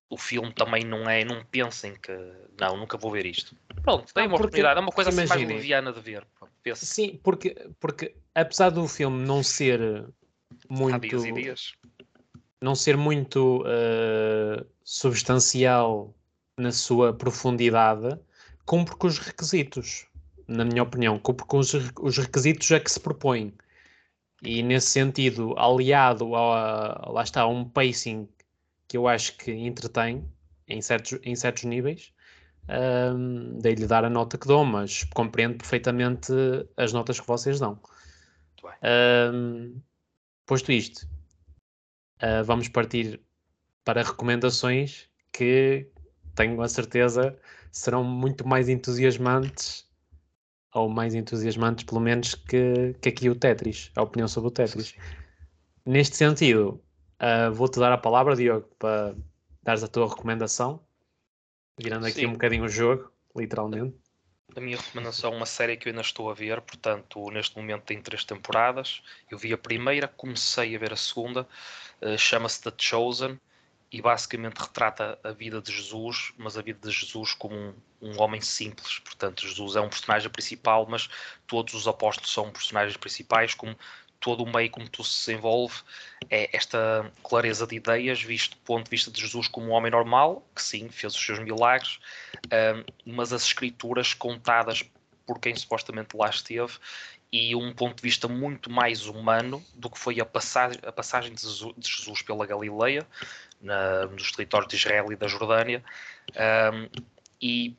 o 0.09 0.17
filme 0.17 0.53
também 0.53 0.85
não 0.85 1.09
é, 1.09 1.25
não 1.25 1.45
pensem 1.45 1.95
que, 1.97 2.13
não, 2.61 2.77
nunca 2.77 2.97
vou 2.97 3.11
ver 3.11 3.27
isto. 3.27 3.57
Pronto, 3.83 4.13
tem 4.13 4.25
Não, 4.25 4.33
uma 4.33 4.39
porque, 4.39 4.45
oportunidade, 4.45 4.79
é 4.79 4.83
uma 4.83 4.93
coisa 4.93 5.11
assim 5.11 5.27
mais 5.27 5.43
liviana 5.43 5.93
de 5.93 6.01
ver. 6.01 6.25
Pronto, 6.39 6.53
sim, 6.77 7.21
porque, 7.23 7.55
porque 7.81 8.15
apesar 8.35 8.71
do 8.71 8.87
filme 8.87 9.25
não 9.25 9.43
ser 9.43 9.81
há 9.83 10.73
muito. 10.73 11.01
dias 11.01 11.25
e 11.25 11.33
dias. 11.33 11.73
não 12.61 12.75
ser 12.75 12.97
muito 12.97 13.65
eh, 13.67 14.65
substancial 14.85 16.15
na 16.59 16.73
sua 16.73 17.13
profundidade, 17.13 18.19
cumpre 18.65 18.97
com 18.97 19.07
os 19.07 19.19
requisitos, 19.19 20.07
na 20.49 20.65
minha 20.65 20.83
opinião, 20.83 21.19
cumpre 21.19 21.47
com 21.47 21.59
os, 21.59 21.73
os 22.01 22.19
requisitos 22.19 22.71
a 22.73 22.81
que 22.81 22.91
se 22.91 23.01
propõe. 23.01 23.53
E 24.43 24.63
nesse 24.63 24.91
sentido, 24.91 25.55
aliado 25.59 26.35
a, 26.35 27.09
lá 27.11 27.23
está, 27.23 27.43
a 27.43 27.47
um 27.49 27.65
pacing 27.65 28.29
que 28.89 28.97
eu 28.97 29.09
acho 29.09 29.37
que 29.37 29.53
entretém 29.53 30.25
em 30.69 30.81
certos, 30.81 31.19
em 31.23 31.35
certos 31.35 31.65
níveis, 31.65 32.13
um, 33.15 33.59
dei-lhe 33.59 33.87
dar 33.87 34.05
a 34.05 34.11
nota 34.11 34.37
que 34.39 34.47
dou, 34.47 34.65
mas 34.65 35.05
compreendo 35.15 35.59
perfeitamente 35.59 36.33
as 36.77 36.93
notas 36.93 37.21
que 37.21 37.27
vocês 37.27 37.61
dão. 37.61 37.79
Um, 39.33 39.81
posto 40.47 40.73
isto, 40.73 41.07
Uh, 42.17 42.43
vamos 42.45 42.67
partir 42.69 43.21
para 43.85 44.03
recomendações 44.03 45.07
que 45.31 45.87
tenho 46.35 46.63
a 46.63 46.69
certeza 46.69 47.39
serão 47.71 48.03
muito 48.03 48.49
mais 48.49 48.71
entusiasmantes 48.71 49.87
ou 50.73 50.89
mais 50.89 51.15
entusiasmantes 51.15 51.85
pelo 51.85 52.01
menos 52.01 52.35
que, 52.35 52.95
que 53.03 53.11
aqui 53.11 53.29
o 53.29 53.35
Tetris, 53.35 53.91
a 53.95 54.03
opinião 54.03 54.27
sobre 54.29 54.49
o 54.49 54.51
Tetris. 54.51 54.95
Neste 55.85 56.17
sentido, 56.17 56.83
uh, 57.21 57.53
vou-te 57.53 57.79
dar 57.79 57.93
a 57.93 57.99
palavra, 57.99 58.37
Diogo, 58.37 58.69
para 58.79 59.15
dares 59.63 59.83
a 59.83 59.89
tua 59.89 60.09
recomendação, 60.09 60.81
virando 61.79 62.07
aqui 62.07 62.21
Sim. 62.21 62.27
um 62.27 62.33
bocadinho 62.33 62.65
o 62.65 62.69
jogo, 62.69 63.11
literalmente. 63.35 63.97
A 64.55 64.61
minha 64.61 64.77
recomendação 64.77 65.33
é 65.33 65.37
uma 65.37 65.45
série 65.45 65.77
que 65.77 65.89
eu 65.89 65.91
ainda 65.91 66.01
estou 66.01 66.31
a 66.31 66.35
ver, 66.35 66.61
portanto, 66.63 67.31
neste 67.31 67.57
momento 67.57 67.83
tem 67.83 68.01
três 68.01 68.25
temporadas. 68.25 69.03
Eu 69.31 69.37
vi 69.37 69.53
a 69.53 69.59
primeira, 69.59 70.09
comecei 70.09 70.75
a 70.75 70.79
ver 70.79 70.93
a 70.93 70.97
segunda, 70.97 71.47
eh, 72.01 72.17
chama-se 72.17 72.63
The 72.63 72.73
Chosen 72.79 73.39
e 73.93 74.01
basicamente 74.01 74.59
retrata 74.59 75.19
a 75.23 75.33
vida 75.33 75.61
de 75.61 75.73
Jesus, 75.73 76.33
mas 76.39 76.57
a 76.57 76.63
vida 76.63 76.79
de 76.89 76.91
Jesus 76.91 77.35
como 77.35 77.55
um, 77.55 77.75
um 78.01 78.21
homem 78.21 78.41
simples. 78.41 78.99
Portanto, 79.01 79.47
Jesus 79.47 79.77
é 79.77 79.81
um 79.81 79.89
personagem 79.89 80.31
principal, 80.31 80.87
mas 80.89 81.09
todos 81.47 81.75
os 81.75 81.87
apóstolos 81.87 82.33
são 82.33 82.51
personagens 82.51 82.97
principais, 82.97 83.55
como 83.55 83.77
todo 84.21 84.43
o 84.43 84.53
meio 84.53 84.71
como 84.71 84.89
tu 84.89 85.05
se 85.05 85.27
desenvolve, 85.27 85.77
é 86.31 86.55
esta 86.57 87.11
clareza 87.23 87.67
de 87.67 87.77
ideias, 87.77 88.23
visto 88.23 88.57
do 88.57 88.63
ponto 88.63 88.85
de 88.85 88.91
vista 88.91 89.11
de 89.11 89.21
Jesus 89.21 89.49
como 89.49 89.69
um 89.69 89.71
homem 89.71 89.91
normal, 89.91 90.47
que 90.55 90.63
sim, 90.63 90.89
fez 90.89 91.15
os 91.15 91.25
seus 91.25 91.39
milagres, 91.39 91.99
um, 92.47 93.13
mas 93.13 93.33
as 93.33 93.43
escrituras 93.43 94.15
contadas 94.15 94.85
por 95.27 95.41
quem 95.41 95.55
supostamente 95.55 96.17
lá 96.17 96.31
esteve 96.31 96.79
e 97.33 97.55
um 97.55 97.75
ponto 97.75 97.97
de 97.97 98.03
vista 98.03 98.29
muito 98.29 98.71
mais 98.71 99.07
humano 99.07 99.63
do 99.75 99.91
que 99.91 99.99
foi 99.99 100.21
a 100.21 100.25
passagem, 100.25 100.79
a 100.87 100.93
passagem 100.93 101.35
de, 101.35 101.43
Jesus, 101.43 102.23
pela 102.23 102.47
Galileia, 102.47 103.07
na, 103.61 104.07
nos 104.07 104.33
territórios 104.33 104.69
de 104.69 104.77
Israel 104.77 105.13
e 105.13 105.17
da 105.17 105.27
Jordânia, 105.27 105.85
um, 106.73 106.89
e 107.41 107.77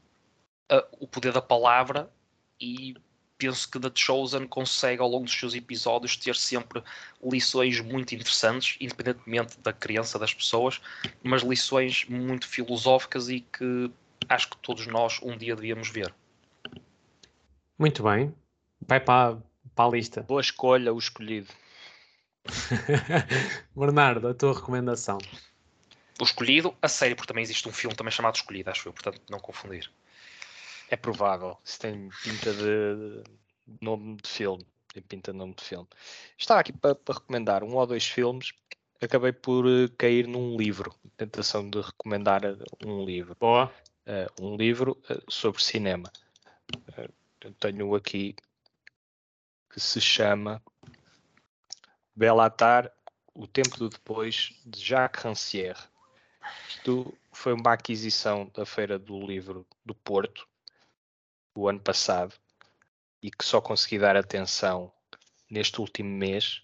uh, 0.71 0.85
o 0.99 1.07
poder 1.07 1.31
da 1.31 1.41
palavra 1.41 2.09
e 2.59 2.95
penso 3.37 3.69
que 3.69 3.79
The 3.79 3.91
Chosen 3.93 4.47
consegue 4.47 5.01
ao 5.01 5.07
longo 5.07 5.25
dos 5.25 5.33
seus 5.33 5.53
episódios 5.53 6.17
ter 6.17 6.35
sempre 6.35 6.83
lições 7.23 7.79
muito 7.79 8.15
interessantes, 8.15 8.77
independentemente 8.79 9.59
da 9.59 9.71
crença 9.71 10.17
das 10.17 10.33
pessoas, 10.33 10.81
mas 11.23 11.43
lições 11.43 12.05
muito 12.09 12.47
filosóficas 12.47 13.29
e 13.29 13.41
que 13.41 13.91
acho 14.27 14.49
que 14.49 14.57
todos 14.57 14.87
nós 14.87 15.19
um 15.21 15.37
dia 15.37 15.55
devíamos 15.55 15.89
ver. 15.89 16.13
Muito 17.77 18.03
bem, 18.03 18.33
vai 18.81 18.99
para, 18.99 19.37
para 19.75 19.85
a 19.85 19.91
lista. 19.91 20.23
Boa 20.23 20.41
escolha, 20.41 20.93
o 20.93 20.97
escolhido. 20.97 21.47
Bernardo, 23.75 24.29
a 24.29 24.33
tua 24.33 24.53
recomendação. 24.53 25.17
O 26.19 26.23
Escolhido, 26.23 26.75
a 26.81 26.87
série, 26.87 27.13
porque 27.13 27.27
também 27.27 27.43
existe 27.43 27.67
um 27.69 27.71
filme 27.71 27.95
também 27.95 28.11
chamado 28.11 28.35
Escolhido, 28.35 28.71
acho 28.71 28.87
eu, 28.87 28.93
portanto 28.93 29.21
não 29.29 29.39
confundir. 29.39 29.91
É 30.89 30.95
provável. 30.95 31.57
Isso 31.63 31.79
tem 31.79 32.09
pinta 32.23 32.53
de 32.53 33.23
de 33.67 33.85
nome 33.85 34.15
de 34.15 34.29
filme. 34.29 34.65
Tem 34.93 35.03
pinta 35.03 35.31
de 35.31 35.37
nome 35.37 35.53
de 35.53 35.63
filme. 35.63 35.87
Estava 36.37 36.61
aqui 36.61 36.71
para, 36.71 36.95
para 36.95 37.15
recomendar 37.15 37.63
um 37.63 37.75
ou 37.75 37.85
dois 37.85 38.07
filmes. 38.07 38.53
Acabei 39.01 39.33
por 39.33 39.67
eh, 39.67 39.89
cair 39.97 40.27
num 40.27 40.55
livro. 40.57 40.95
Tentação 41.17 41.69
de 41.69 41.81
recomendar 41.81 42.43
eh, 42.45 42.55
um 42.85 43.03
livro. 43.03 43.35
Boa. 43.39 43.71
Eh, 44.05 44.27
um 44.41 44.55
livro 44.55 44.97
sobre 45.27 45.61
cinema. 45.61 46.11
Eu 47.41 47.53
tenho 47.53 47.93
aqui 47.93 48.35
que 49.69 49.79
se 49.79 50.01
chama 50.01 50.61
Belatar, 52.15 52.91
O 53.35 53.45
Tempo 53.45 53.77
do 53.77 53.89
Depois, 53.89 54.59
de 54.65 54.83
Jacques 54.83 55.23
Rancière. 55.23 55.79
Isto 56.69 57.13
foi 57.31 57.53
uma 57.53 57.73
aquisição 57.73 58.49
da 58.55 58.65
Feira 58.65 58.97
do 58.97 59.19
Livro 59.19 59.67
do 59.85 59.93
Porto, 59.93 60.47
o 61.59 61.69
ano 61.69 61.79
passado, 61.79 62.33
e 63.21 63.31
que 63.31 63.45
só 63.45 63.59
consegui 63.61 63.99
dar 63.99 64.15
atenção 64.15 64.91
neste 65.49 65.81
último 65.81 66.09
mês. 66.09 66.61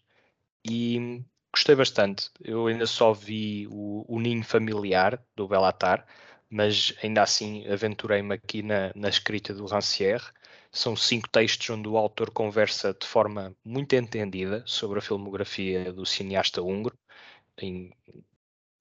E 0.66 1.24
gostei 1.54 1.76
bastante. 1.76 2.30
Eu 2.42 2.68
ainda 2.68 2.86
só 2.86 3.14
vi 3.14 3.68
o, 3.70 4.06
o 4.08 4.20
Ninho 4.20 4.44
Familiar, 4.44 5.22
do 5.36 5.48
Belatar, 5.48 6.06
mas 6.50 6.94
ainda 7.04 7.24
assim 7.24 7.68
aventurei-me 7.68 8.36
aqui 8.36 8.62
na, 8.62 8.92
na 8.96 9.10
escrita 9.10 9.54
do 9.54 9.66
Rancière. 9.66 10.24
São 10.72 10.96
cinco 10.96 11.30
textos 11.30 11.70
onde 11.70 11.88
o 11.88 11.98
autor 11.98 12.32
conversa 12.32 12.94
de 12.94 13.06
forma 13.06 13.56
muito 13.64 13.96
entendida 13.96 14.64
sobre 14.66 15.00
a 15.00 15.02
filmografia 15.02 15.92
do 15.92 16.06
cineasta 16.06 16.62
húngaro. 16.62 16.98
Tem, 17.56 17.92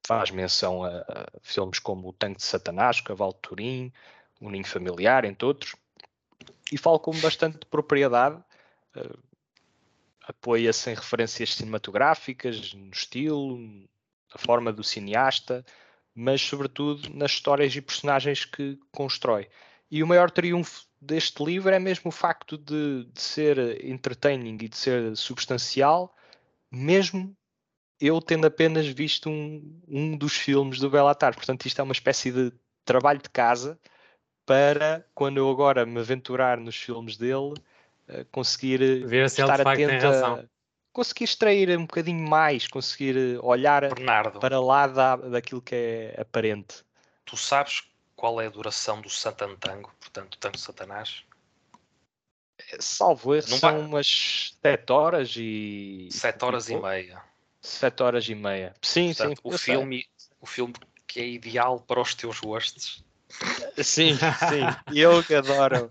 faz 0.07 0.31
menção 0.31 0.85
a, 0.85 0.99
a, 1.01 1.27
filmes 1.43 1.79
como 1.79 2.09
O 2.09 2.13
Tanque 2.13 2.39
de 2.39 2.45
Satanás, 2.45 3.01
Cavalo 3.01 3.33
de 3.35 3.41
Turim, 3.41 3.93
O 4.41 4.51
Ninho 4.51 4.67
Familiar, 4.67 5.25
entre 5.25 5.47
outros. 5.47 5.75
E 6.71 6.79
falo 6.79 6.99
com 6.99 7.13
bastante 7.21 7.67
propriedade. 7.67 8.43
Uh, 8.97 9.19
Apoia-se 10.25 10.91
em 10.91 10.95
referências 10.95 11.55
cinematográficas, 11.55 12.73
no 12.75 12.91
estilo, 12.91 13.59
na 13.59 14.39
forma 14.39 14.73
do 14.73 14.85
cineasta, 14.85 15.65
mas 16.15 16.41
sobretudo 16.41 17.11
nas 17.13 17.33
histórias 17.33 17.75
e 17.75 17.81
personagens 17.81 18.45
que 18.45 18.79
constrói. 18.93 19.49
E 19.91 20.03
o 20.03 20.07
maior 20.07 20.31
triunfo 20.31 20.87
deste 21.01 21.45
livro 21.45 21.75
é 21.75 21.79
mesmo 21.79 22.09
o 22.09 22.13
facto 22.13 22.57
de, 22.57 23.05
de 23.13 23.21
ser 23.21 23.85
entertaining 23.85 24.57
e 24.63 24.69
de 24.69 24.77
ser 24.77 25.17
substancial, 25.17 26.15
mesmo 26.71 27.37
eu 28.01 28.21
tendo 28.21 28.47
apenas 28.47 28.87
visto 28.87 29.29
um, 29.29 29.81
um 29.89 30.17
dos 30.17 30.35
filmes 30.35 30.79
do 30.79 30.89
Belatar. 30.89 31.35
Portanto, 31.35 31.67
isto 31.67 31.81
é 31.81 31.85
uma 31.85 31.93
espécie 31.93 32.31
de 32.31 32.53
trabalho 32.85 33.21
de 33.21 33.29
casa 33.29 33.79
para 34.47 35.05
quando 35.15 35.39
eu 35.39 35.51
agora 35.51 35.85
me 35.87 35.99
aventurar 36.01 36.59
nos 36.59 36.77
filmes 36.77 37.17
dele, 37.17 37.55
uh, 38.09 38.25
conseguir 38.31 38.79
Ver 39.07 39.29
se 39.31 39.41
estar 39.41 39.61
ele 39.61 39.69
atento 39.69 40.05
razão. 40.07 40.35
a, 40.37 40.45
conseguir 40.93 41.25
extrair 41.25 41.79
um 41.79 41.83
bocadinho 41.83 42.29
mais, 42.29 42.67
conseguir 42.67 43.39
olhar 43.43 43.83
Bernardo, 43.95 44.39
para 44.41 44.61
lá 44.61 44.87
da, 44.87 45.17
daquilo 45.17 45.63
que 45.63 45.75
é 45.75 46.21
aparente. 46.21 46.85
tu 47.25 47.37
sabes 47.37 47.83
qual 48.15 48.41
é 48.41 48.47
a 48.47 48.51
duração 48.51 49.01
do 49.01 49.09
Santantango, 49.11 49.91
portanto, 49.99 50.35
o 50.35 50.39
Tango 50.39 50.59
Satanás? 50.59 51.23
Salvo 52.79 53.35
erro, 53.35 53.49
são 53.49 53.59
vai- 53.59 53.81
umas 53.81 54.57
7 54.63 54.93
horas 54.93 55.35
e. 55.37 56.09
7 56.11 56.45
horas 56.45 56.69
e 56.69 56.73
pouco. 56.73 56.87
meia. 56.87 57.23
7 57.61 58.03
horas 58.03 58.29
e 58.29 58.35
meia. 58.35 58.75
Sim, 58.83 59.09
Portanto, 59.15 59.37
sim. 59.37 59.41
o 59.43 59.53
eu 59.53 59.59
sei. 59.59 59.75
filme, 59.75 60.07
o 60.41 60.47
filme 60.47 60.75
que 61.07 61.21
é 61.21 61.27
ideal 61.27 61.81
para 61.81 62.01
os 62.01 62.15
teus 62.15 62.39
gostos. 62.41 63.05
Sim, 63.83 64.17
sim. 64.17 64.95
Eu 64.95 65.23
que 65.25 65.35
adoro. 65.35 65.91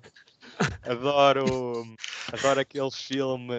Adoro, 0.83 1.95
adoro 2.31 2.59
aquele 2.59 2.91
filme 2.91 3.53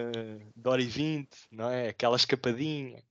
de 0.57 0.69
hora 0.69 0.83
e 0.83 0.87
20, 0.87 1.29
não 1.51 1.71
é? 1.71 1.89
Aquela 1.89 2.17
escapadinha. 2.17 3.03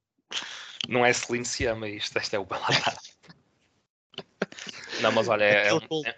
Não 0.87 1.05
é 1.05 1.13
Celine 1.13 1.45
Siama 1.45 1.87
isto, 1.87 2.17
este 2.17 2.35
é 2.35 2.39
o 2.39 2.45
Belatar. 2.45 2.97
Não, 5.01 5.11
mas 5.11 5.27
olha, 5.27 5.45
é, 5.45 5.67
é 5.69 5.73
um- 5.73 5.79
é- 6.05 6.15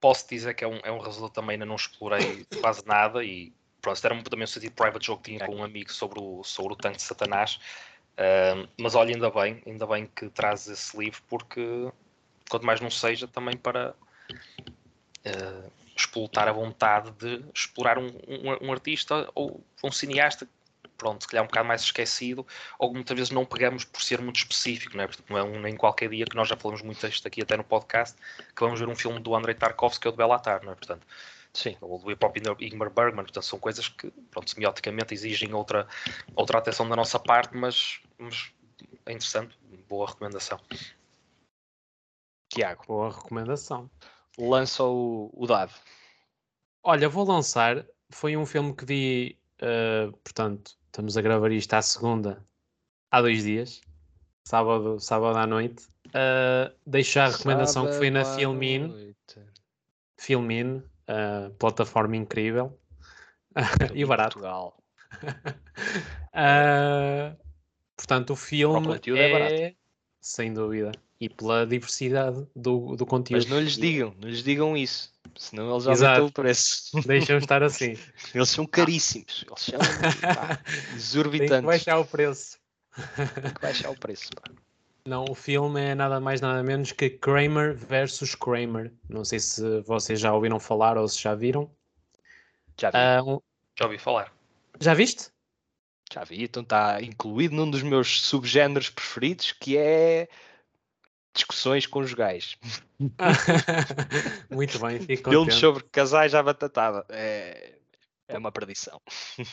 posso 0.00 0.28
dizer 0.28 0.54
que 0.54 0.62
é 0.62 0.68
um, 0.68 0.78
é 0.84 0.92
um 0.92 0.98
resultado 0.98 1.32
também 1.32 1.54
ainda 1.54 1.64
não 1.64 1.74
explorei 1.76 2.46
quase 2.60 2.84
nada 2.86 3.24
e 3.24 3.52
pronto, 3.80 3.96
isto 3.96 4.04
era 4.04 4.14
um- 4.14 4.22
também 4.22 4.44
um 4.44 4.46
sentido 4.46 4.72
private 4.72 5.06
joke 5.06 5.22
que 5.22 5.30
tinha 5.30 5.46
com 5.46 5.56
um 5.56 5.64
amigo 5.64 5.92
sobre 5.92 6.20
o, 6.20 6.44
sobre 6.44 6.74
o 6.74 6.76
tanque 6.76 6.98
de 6.98 7.02
Satanás. 7.02 7.58
Ahm, 8.16 8.68
mas 8.78 8.94
olha, 8.94 9.14
ainda 9.14 9.30
bem, 9.30 9.62
ainda 9.66 9.86
bem 9.86 10.06
que 10.06 10.28
traz 10.28 10.68
esse 10.68 10.96
livro 10.96 11.22
porque 11.28 11.90
quanto 12.48 12.66
mais 12.66 12.80
não 12.80 12.90
seja 12.90 13.26
também 13.26 13.56
para 13.56 13.94
ah, 15.24 15.68
explotar 15.96 16.48
a 16.48 16.52
vontade 16.52 17.10
de 17.12 17.44
explorar 17.54 17.98
um, 17.98 18.08
um, 18.08 18.68
um 18.68 18.72
artista 18.72 19.28
ou 19.34 19.62
um 19.82 19.92
cineasta 19.92 20.48
pronto, 21.02 21.22
se 21.22 21.28
calhar 21.28 21.42
um 21.42 21.48
bocado 21.48 21.66
mais 21.66 21.82
esquecido, 21.82 22.46
ou 22.78 22.94
muitas 22.94 23.16
vezes 23.16 23.32
não 23.32 23.44
pegamos 23.44 23.84
por 23.84 24.00
ser 24.00 24.20
muito 24.20 24.36
específico, 24.36 24.96
não 24.96 25.02
é? 25.02 25.06
Portanto, 25.08 25.28
não 25.28 25.36
é 25.36 25.42
um, 25.42 25.60
nem 25.60 25.76
qualquer 25.76 26.08
dia 26.08 26.24
que 26.24 26.36
nós 26.36 26.48
já 26.48 26.56
falamos 26.56 26.80
muito 26.80 27.04
disto 27.04 27.26
aqui 27.26 27.42
até 27.42 27.56
no 27.56 27.64
podcast, 27.64 28.16
que 28.54 28.62
vamos 28.62 28.78
ver 28.78 28.88
um 28.88 28.94
filme 28.94 29.18
do 29.18 29.34
Andrei 29.34 29.52
Tarkovsky 29.52 30.06
ou 30.06 30.12
do 30.12 30.16
Belatar, 30.16 30.64
não 30.64 30.70
é? 30.70 30.74
Portanto, 30.76 31.04
Sim. 31.52 31.76
ou 31.80 31.98
do 31.98 32.16
próprio 32.16 32.56
Ingmar 32.60 32.88
Bergman, 32.88 33.24
portanto, 33.24 33.44
são 33.44 33.58
coisas 33.58 33.88
que, 33.88 34.10
pronto, 34.30 34.48
semioticamente 34.48 35.12
exigem 35.12 35.52
outra, 35.52 35.86
outra 36.34 36.58
atenção 36.58 36.88
da 36.88 36.96
nossa 36.96 37.18
parte, 37.18 37.56
mas, 37.56 38.00
mas 38.16 38.52
é 39.04 39.12
interessante, 39.12 39.58
boa 39.88 40.08
recomendação. 40.08 40.58
Tiago, 42.52 42.84
Boa 42.86 43.10
recomendação. 43.10 43.90
lança 44.38 44.84
o, 44.84 45.30
o 45.32 45.46
dado. 45.46 45.72
Olha, 46.82 47.08
vou 47.08 47.24
lançar. 47.24 47.86
Foi 48.10 48.36
um 48.36 48.44
filme 48.44 48.74
que 48.76 48.84
vi, 48.84 49.38
uh, 49.62 50.12
portanto, 50.18 50.76
estamos 50.86 51.16
a 51.16 51.22
gravar 51.22 51.50
isto 51.50 51.72
à 51.72 51.80
segunda, 51.80 52.44
há 53.10 53.22
dois 53.22 53.44
dias, 53.44 53.80
sábado, 54.46 55.00
sábado 55.00 55.38
à 55.38 55.46
noite. 55.46 55.86
Uh, 56.08 56.70
deixo 56.86 57.20
a 57.20 57.28
recomendação 57.28 57.86
que 57.86 57.94
foi 57.94 58.10
na 58.10 58.22
Sábado 58.22 58.40
Filmin, 58.40 58.78
noite. 58.88 59.40
Filmin, 60.18 60.76
uh, 60.76 61.50
plataforma 61.58 62.16
incrível 62.16 62.78
e 63.94 64.04
barato. 64.04 64.34
Portugal. 64.34 64.76
Uh, 66.34 67.34
portanto, 67.96 68.34
o 68.34 68.36
filme 68.36 68.86
conteúdo 68.86 69.20
é 69.20 69.32
barato. 69.32 69.54
é, 69.54 69.74
sem 70.20 70.52
dúvida, 70.52 70.92
e 71.22 71.28
pela 71.28 71.64
diversidade 71.64 72.44
do, 72.56 72.96
do 72.96 73.06
conteúdo. 73.06 73.42
Mas 73.42 73.48
não 73.48 73.60
lhes 73.60 73.76
digam, 73.76 74.12
não 74.20 74.28
lhes 74.28 74.42
digam 74.42 74.76
isso. 74.76 75.12
Senão 75.36 75.70
eles 75.70 75.86
Exato. 75.86 76.04
aumentam 76.04 76.26
o 76.26 76.32
preço. 76.32 77.00
Deixam 77.06 77.38
estar 77.38 77.62
assim. 77.62 77.96
Eles 78.34 78.48
são 78.48 78.66
caríssimos. 78.66 79.44
Eles 79.46 79.60
são 79.62 79.78
pá, 80.34 80.56
Tem 80.66 80.74
que 80.88 80.94
exorbitantes. 80.96 81.64
baixar 81.64 81.98
o 81.98 82.04
preço. 82.04 82.58
Tem 83.16 83.54
que 83.54 83.60
baixar 83.62 83.90
o 83.90 83.96
preço. 83.96 84.28
pá. 84.34 84.50
Não, 85.06 85.24
o 85.30 85.34
filme 85.34 85.80
é 85.80 85.94
nada 85.94 86.18
mais 86.20 86.40
nada 86.40 86.60
menos 86.62 86.90
que 86.90 87.08
Kramer 87.08 87.74
versus 87.76 88.34
Kramer. 88.34 88.92
Não 89.08 89.24
sei 89.24 89.38
se 89.38 89.80
vocês 89.82 90.18
já 90.18 90.34
ouviram 90.34 90.58
falar 90.58 90.98
ou 90.98 91.06
se 91.06 91.22
já 91.22 91.34
viram. 91.36 91.70
Já 92.80 92.90
vi, 92.90 92.96
Ah, 92.98 93.22
um- 93.24 93.40
Já 93.78 93.84
ouvi 93.86 93.98
falar. 93.98 94.32
já 94.80 94.92
viste? 94.92 95.30
já 96.12 96.24
vi. 96.24 96.42
Então 96.44 96.62
está 96.62 97.00
incluído 97.00 97.54
num 97.54 97.70
dos 97.70 97.82
meus 97.82 98.20
subgéneros 98.22 98.90
preferidos, 98.90 99.52
que 99.52 99.76
é 99.78 100.28
discussões 101.34 101.86
conjugais. 101.86 102.56
Muito 104.50 104.78
bem, 104.78 105.00
fico 105.00 105.30
Filmes 105.30 105.54
contente. 105.54 105.60
sobre 105.60 105.82
casais 105.84 106.34
à 106.34 106.42
batatada. 106.42 107.04
É, 107.08 107.74
é 108.28 108.38
uma 108.38 108.52
perdição. 108.52 109.00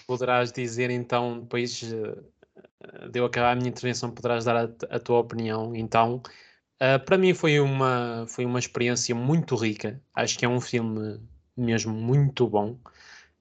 Poderás 0.07 0.51
dizer 0.51 0.89
então, 0.89 1.39
depois 1.39 1.81
eh, 1.83 3.07
de 3.09 3.19
eu 3.19 3.25
acabar 3.25 3.51
a 3.51 3.55
minha 3.55 3.69
intervenção, 3.69 4.11
poderás 4.11 4.45
dar 4.45 4.55
a, 4.57 4.69
a 4.89 4.99
tua 4.99 5.19
opinião. 5.19 5.75
Então, 5.75 6.21
Ah, 6.81 6.97
para 6.97 7.17
mim 7.17 7.33
foi 7.33 7.59
uma, 7.59 8.25
foi 8.27 8.45
uma 8.45 8.57
experiência 8.59 9.13
muito 9.13 9.55
rica. 9.55 10.01
Acho 10.15 10.37
que 10.39 10.45
é 10.45 10.49
um 10.49 10.61
filme 10.61 11.19
mesmo 11.57 11.93
muito 11.93 12.47
bom. 12.47 12.77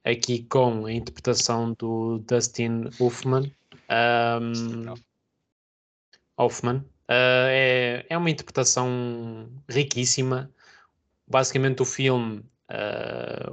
Aqui 0.03 0.43
com 0.43 0.85
a 0.85 0.91
interpretação 0.91 1.73
do 1.77 2.19
Dustin 2.19 2.89
Hoffman. 2.99 3.49
Ahm, 3.87 4.93
Hoffman. 6.37 6.83
Ah, 7.09 7.47
é, 7.49 8.05
é 8.09 8.17
uma 8.17 8.29
interpretação 8.29 9.49
riquíssima. 9.67 10.51
Basicamente, 11.27 11.81
o 11.81 11.85
filme, 11.85 12.43
ah, 12.69 13.51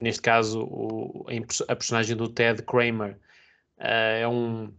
neste 0.00 0.22
caso, 0.22 0.62
o- 0.64 1.26
a, 1.68 1.76
personagem 1.76 2.16
do 2.16 2.28
Ted 2.28 2.62
Kramer, 2.64 3.18
ah, 3.78 3.88
é 3.88 4.28
um. 4.28 4.72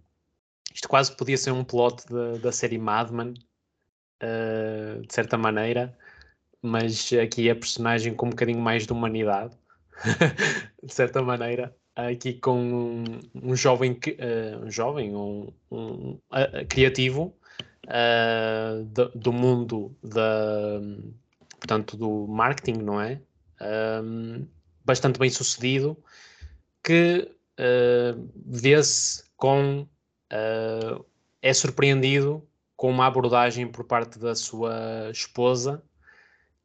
Isto 0.73 0.89
quase 0.89 1.15
podia 1.15 1.37
ser 1.37 1.51
um 1.51 1.63
plot 1.63 2.05
da, 2.09 2.37
da 2.39 2.51
série 2.51 2.77
Mad 2.79 3.11
Men, 3.11 3.33
ah, 4.21 4.99
de 5.01 5.13
certa 5.13 5.37
maneira, 5.37 5.97
mas 6.61 7.11
aqui 7.13 7.49
a 7.49 7.55
personagem 7.55 8.15
com 8.15 8.27
um 8.27 8.29
bocadinho 8.31 8.59
mais 8.59 8.85
de 8.87 8.93
humanidade, 8.93 9.57
de 10.83 10.93
certa 10.93 11.21
maneira. 11.21 11.75
Aqui 11.95 12.33
com 12.35 12.57
um, 13.03 13.03
um 13.35 13.55
jovem, 13.55 13.99
ah, 14.19 14.65
um 14.65 14.71
jovem, 14.71 15.15
um, 15.15 15.53
um, 15.71 16.19
ah, 16.31 16.65
criativo, 16.69 17.35
ah, 17.87 18.81
do, 18.85 19.09
do 19.09 19.33
mundo 19.33 19.95
da, 20.03 20.79
portanto, 21.59 21.97
do 21.97 22.27
marketing, 22.27 22.81
não 22.83 23.01
é? 23.01 23.21
Ahm, 23.59 24.45
bastante 24.85 25.19
bem 25.19 25.29
sucedido, 25.29 25.97
que 26.83 27.29
ah, 27.57 28.15
vê-se 28.45 29.23
com. 29.37 29.87
ah, 30.31 31.01
é 31.41 31.53
surpreendido 31.53 32.47
com 32.77 32.89
uma 32.89 33.05
abordagem 33.05 33.67
por 33.67 33.85
parte 33.85 34.17
da 34.17 34.35
sua 34.35 35.09
esposa 35.11 35.83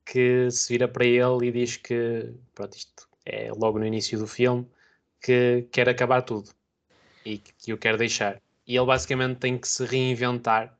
que 0.04 0.50
se 0.50 0.72
vira 0.72 0.88
para 0.88 1.04
ele 1.04 1.48
e 1.48 1.52
diz 1.52 1.76
que, 1.76 2.32
pronto, 2.54 2.76
isto 2.76 3.08
é 3.26 3.50
logo 3.52 3.78
no 3.78 3.84
início 3.86 4.18
do 4.18 4.26
filme, 4.26 4.66
que 5.20 5.66
quer 5.70 5.88
acabar 5.88 6.22
tudo 6.22 6.50
e 7.24 7.38
que, 7.38 7.52
que 7.52 7.72
o 7.72 7.78
quer 7.78 7.96
deixar. 7.96 8.40
E 8.66 8.76
ele 8.76 8.86
basicamente 8.86 9.38
tem 9.38 9.58
que 9.58 9.68
se 9.68 9.84
reinventar 9.84 10.77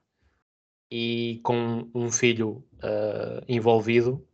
e 0.90 1.40
com 1.42 1.90
um 1.94 2.11
filho 2.11 2.64
ah, 2.83 3.42
envolvido 3.48 4.24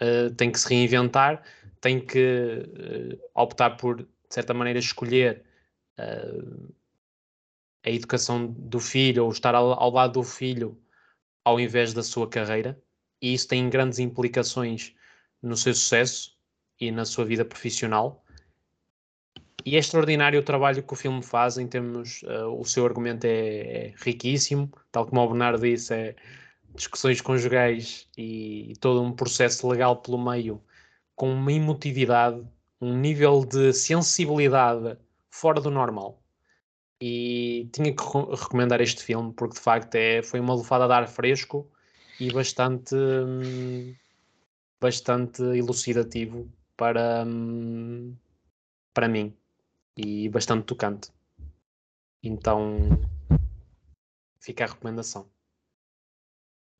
uh, 0.00 0.34
tem 0.34 0.50
que 0.50 0.58
se 0.58 0.68
reinventar, 0.74 1.42
tem 1.80 2.00
que 2.04 2.64
uh, 3.14 3.20
optar 3.34 3.76
por, 3.76 3.98
de 3.98 4.08
certa 4.30 4.54
maneira, 4.54 4.78
escolher 4.78 5.44
uh, 5.98 6.74
a 7.84 7.90
educação 7.90 8.46
do 8.46 8.80
filho 8.80 9.24
ou 9.24 9.30
estar 9.30 9.54
ao, 9.54 9.72
ao 9.72 9.90
lado 9.90 10.14
do 10.14 10.22
filho 10.22 10.78
ao 11.44 11.58
invés 11.58 11.92
da 11.92 12.02
sua 12.02 12.28
carreira, 12.28 12.80
e 13.20 13.34
isso 13.34 13.48
tem 13.48 13.68
grandes 13.68 13.98
implicações 13.98 14.94
no 15.42 15.56
seu 15.56 15.74
sucesso 15.74 16.38
e 16.78 16.90
na 16.90 17.04
sua 17.04 17.24
vida 17.24 17.44
profissional. 17.44 18.24
E 19.64 19.76
é 19.76 19.78
extraordinário 19.78 20.40
o 20.40 20.42
trabalho 20.42 20.82
que 20.82 20.92
o 20.92 20.96
filme 20.96 21.22
faz 21.22 21.58
em 21.58 21.66
termos. 21.66 22.22
uh, 22.22 22.48
o 22.58 22.64
seu 22.64 22.84
argumento 22.84 23.24
é, 23.24 23.88
é 23.88 23.94
riquíssimo, 23.96 24.70
tal 24.90 25.06
como 25.06 25.20
o 25.20 25.28
Bernardo 25.28 25.60
disse, 25.62 25.94
é 25.94 26.16
discussões 26.74 27.20
conjugais 27.20 28.08
e 28.16 28.74
todo 28.80 29.02
um 29.02 29.12
processo 29.12 29.68
legal 29.68 29.96
pelo 29.96 30.18
meio, 30.22 30.62
com 31.16 31.32
uma 31.32 31.52
emotividade, 31.52 32.42
um 32.80 32.96
nível 32.96 33.44
de 33.44 33.72
sensibilidade 33.72 34.96
fora 35.30 35.60
do 35.60 35.70
normal. 35.70 36.22
E 37.00 37.68
tinha 37.72 37.94
que 37.94 38.02
re- 38.02 38.36
recomendar 38.36 38.80
este 38.80 39.02
filme 39.02 39.32
porque 39.32 39.54
de 39.54 39.60
facto 39.60 39.94
é, 39.96 40.22
foi 40.22 40.40
uma 40.40 40.54
lufada 40.54 40.86
de 40.86 40.92
ar 40.92 41.08
fresco 41.08 41.70
e 42.20 42.32
bastante, 42.32 42.94
hum, 42.94 43.94
bastante 44.80 45.42
elucidativo 45.42 46.50
para, 46.76 47.24
hum, 47.26 48.14
para 48.94 49.08
mim 49.08 49.34
e 50.00 50.28
bastante 50.28 50.64
tocante. 50.64 51.10
Então 52.22 52.88
fica 54.38 54.64
a 54.64 54.68
recomendação. 54.68 55.28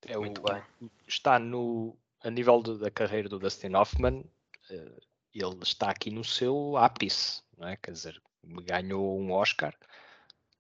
É 0.06 0.16
o- 0.16 0.22
Muito 0.22 0.42
bem. 0.42 0.62
Está 1.06 1.38
no, 1.38 1.96
a 2.22 2.30
nível 2.30 2.60
do- 2.62 2.78
da 2.78 2.90
carreira 2.90 3.28
do 3.28 3.38
Dustin 3.38 3.74
Hoffman, 3.74 4.24
eh, 4.70 5.00
ele 5.34 5.58
está 5.62 5.90
aqui 5.90 6.10
no 6.10 6.24
seu 6.24 6.76
ápice, 6.76 7.42
não 7.56 7.68
é? 7.68 7.76
Quer 7.76 7.92
dizer, 7.92 8.22
ganhou 8.64 9.18
um 9.20 9.32
Oscar 9.32 9.74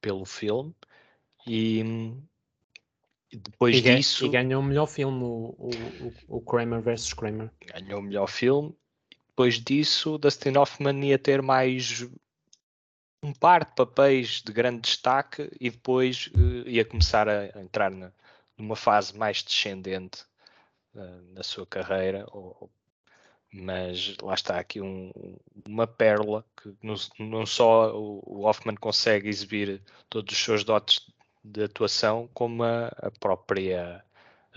pelo 0.00 0.24
filme 0.24 0.74
e, 1.46 1.82
depois 3.32 3.76
E, 3.76 3.80
disso 3.82 4.26
e 4.26 4.28
ganhou 4.28 4.60
o 4.62 4.64
melhor 4.64 4.86
filme, 4.86 5.22
o, 5.22 5.54
o, 5.58 5.70
o- 6.28 6.36
o 6.36 6.40
Kramer 6.42 6.80
vs. 6.82 7.14
Kramer. 7.14 7.50
ganhou 7.66 8.00
o 8.00 8.02
melhor 8.02 8.26
filme. 8.28 8.74
Depois 9.28 9.54
disso, 9.58 10.18
Dustin 10.18 10.56
Hoffman 10.58 11.02
ia 11.06 11.18
ter 11.18 11.40
mais 11.40 12.06
um 13.22 13.32
par 13.32 13.64
de 13.64 13.74
papéis 13.74 14.42
de 14.42 14.52
grande 14.52 14.80
destaque 14.82 15.50
e 15.60 15.70
depois 15.70 16.30
eh, 16.34 16.70
ia 16.70 16.84
começar 16.84 17.28
a 17.28 17.46
entrar 17.60 17.90
na- 17.90 18.12
numa 18.56 18.76
fase 18.76 19.16
mais 19.16 19.42
descendente 19.42 20.24
na 21.32 21.42
sua 21.42 21.66
carreira. 21.66 22.26
ou- 22.32 22.70
mas 23.52 24.16
lá 24.22 24.34
está 24.34 24.58
aqui 24.60 24.80
um- 24.80 25.10
uma 25.66 25.86
pérola 25.86 26.44
que 26.56 26.72
não, 26.82 26.94
não 27.18 27.44
só 27.44 27.92
o, 27.96 28.22
o 28.24 28.46
Hoffman 28.46 28.76
consegue 28.76 29.28
exibir 29.28 29.82
todos 30.08 30.32
os 30.32 30.42
seus 30.44 30.62
dotes 30.62 31.00
de 31.42 31.64
atuação, 31.64 32.28
como 32.32 32.62
a, 32.62 32.86
a 32.98 33.10
própria 33.18 34.04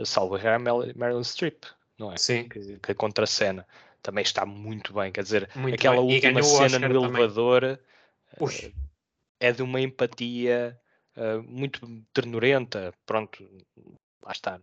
salva 0.06 0.40
Marilyn 0.96 1.24
Streep, 1.24 1.64
não 1.98 2.12
é? 2.12 2.18
Sim, 2.18 2.48
que, 2.48 2.78
que 2.78 2.92
a 2.92 2.96
contracena 2.96 3.66
também 4.02 4.22
está 4.22 4.46
muito 4.46 4.94
bem. 4.94 5.12
Quer 5.12 5.24
dizer, 5.24 5.50
muito 5.56 5.74
aquela 5.74 5.96
bem. 5.96 6.14
Última 6.14 6.44
cena 6.44 6.88
no 6.88 7.06
elevador 7.06 7.80
Ui, 8.40 8.74
é 9.40 9.52
de 9.52 9.62
uma 9.62 9.80
empatia 9.82 10.80
uh, 11.18 11.42
muito 11.44 11.86
ternurenta. 12.14 12.94
Pronto, 13.06 13.44
lá 14.24 14.32
está. 14.32 14.60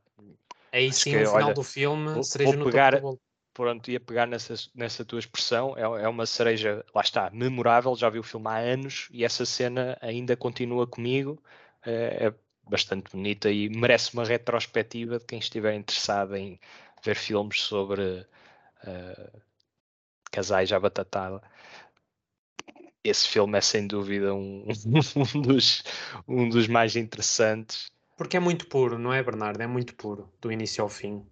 aí 0.73 0.89
acho 0.89 0.99
sim, 0.99 1.11
que, 1.11 1.17
o 1.17 1.27
final 1.27 1.43
olha, 1.45 1.55
do 1.55 1.63
filme, 1.63 2.15
vou- 2.15 2.23
cereja 2.25 2.51
vou 2.51 2.59
no 2.59 2.65
topo 2.65 2.73
pegar- 2.73 3.01
bolo. 3.01 3.21
Pronto, 3.53 3.91
ia 3.91 3.99
pegar 3.99 4.27
nessa, 4.27 4.55
nessa 4.75 5.05
tua 5.05 5.19
expressão. 5.19 5.77
É, 5.77 5.83
é 5.83 6.09
uma 6.09 6.25
cereja, 6.25 6.85
lá 6.95 7.03
está, 7.03 7.29
memorável. 7.31 7.95
Já 7.97 8.09
vi 8.09 8.19
o 8.19 8.23
filme 8.23 8.47
há 8.49 8.57
anos 8.59 9.09
e 9.11 9.25
essa 9.25 9.45
cena 9.45 9.99
ainda 10.01 10.37
continua 10.37 10.87
comigo. 10.87 11.43
É, 11.85 12.27
é 12.29 12.35
bastante 12.63 13.11
bonita 13.11 13.51
e 13.51 13.69
merece 13.69 14.15
uma 14.15 14.25
retrospectiva 14.25 15.19
de 15.19 15.25
quem 15.27 15.41
estiver 15.41 15.75
interessado 15.75 16.37
em 16.37 16.61
ver 17.03 17.17
filmes 17.17 17.61
sobre 17.63 18.25
uh, 18.85 19.41
casais 20.31 20.73
à 20.73 20.79
batatada. 20.79 21.43
Esse 23.03 23.29
filme 23.29 23.57
é 23.57 23.61
sem 23.61 23.87
dúvida 23.87 24.35
um, 24.35 24.67
um, 25.35 25.41
dos, 25.43 25.83
um 26.29 26.49
dos 26.49 26.69
mais 26.69 26.97
interessantes. 26.97 27.87
Porque 28.17 28.37
é 28.37 28.41
muito 28.41 28.67
puro, 28.67 28.99
não 28.99 29.13
é, 29.13 29.23
Bernardo? 29.23 29.63
É 29.63 29.67
muito 29.67 29.95
puro, 29.95 30.31
do 30.41 30.53
início 30.53 30.83
ao 30.83 30.91
fim. 30.91 31.25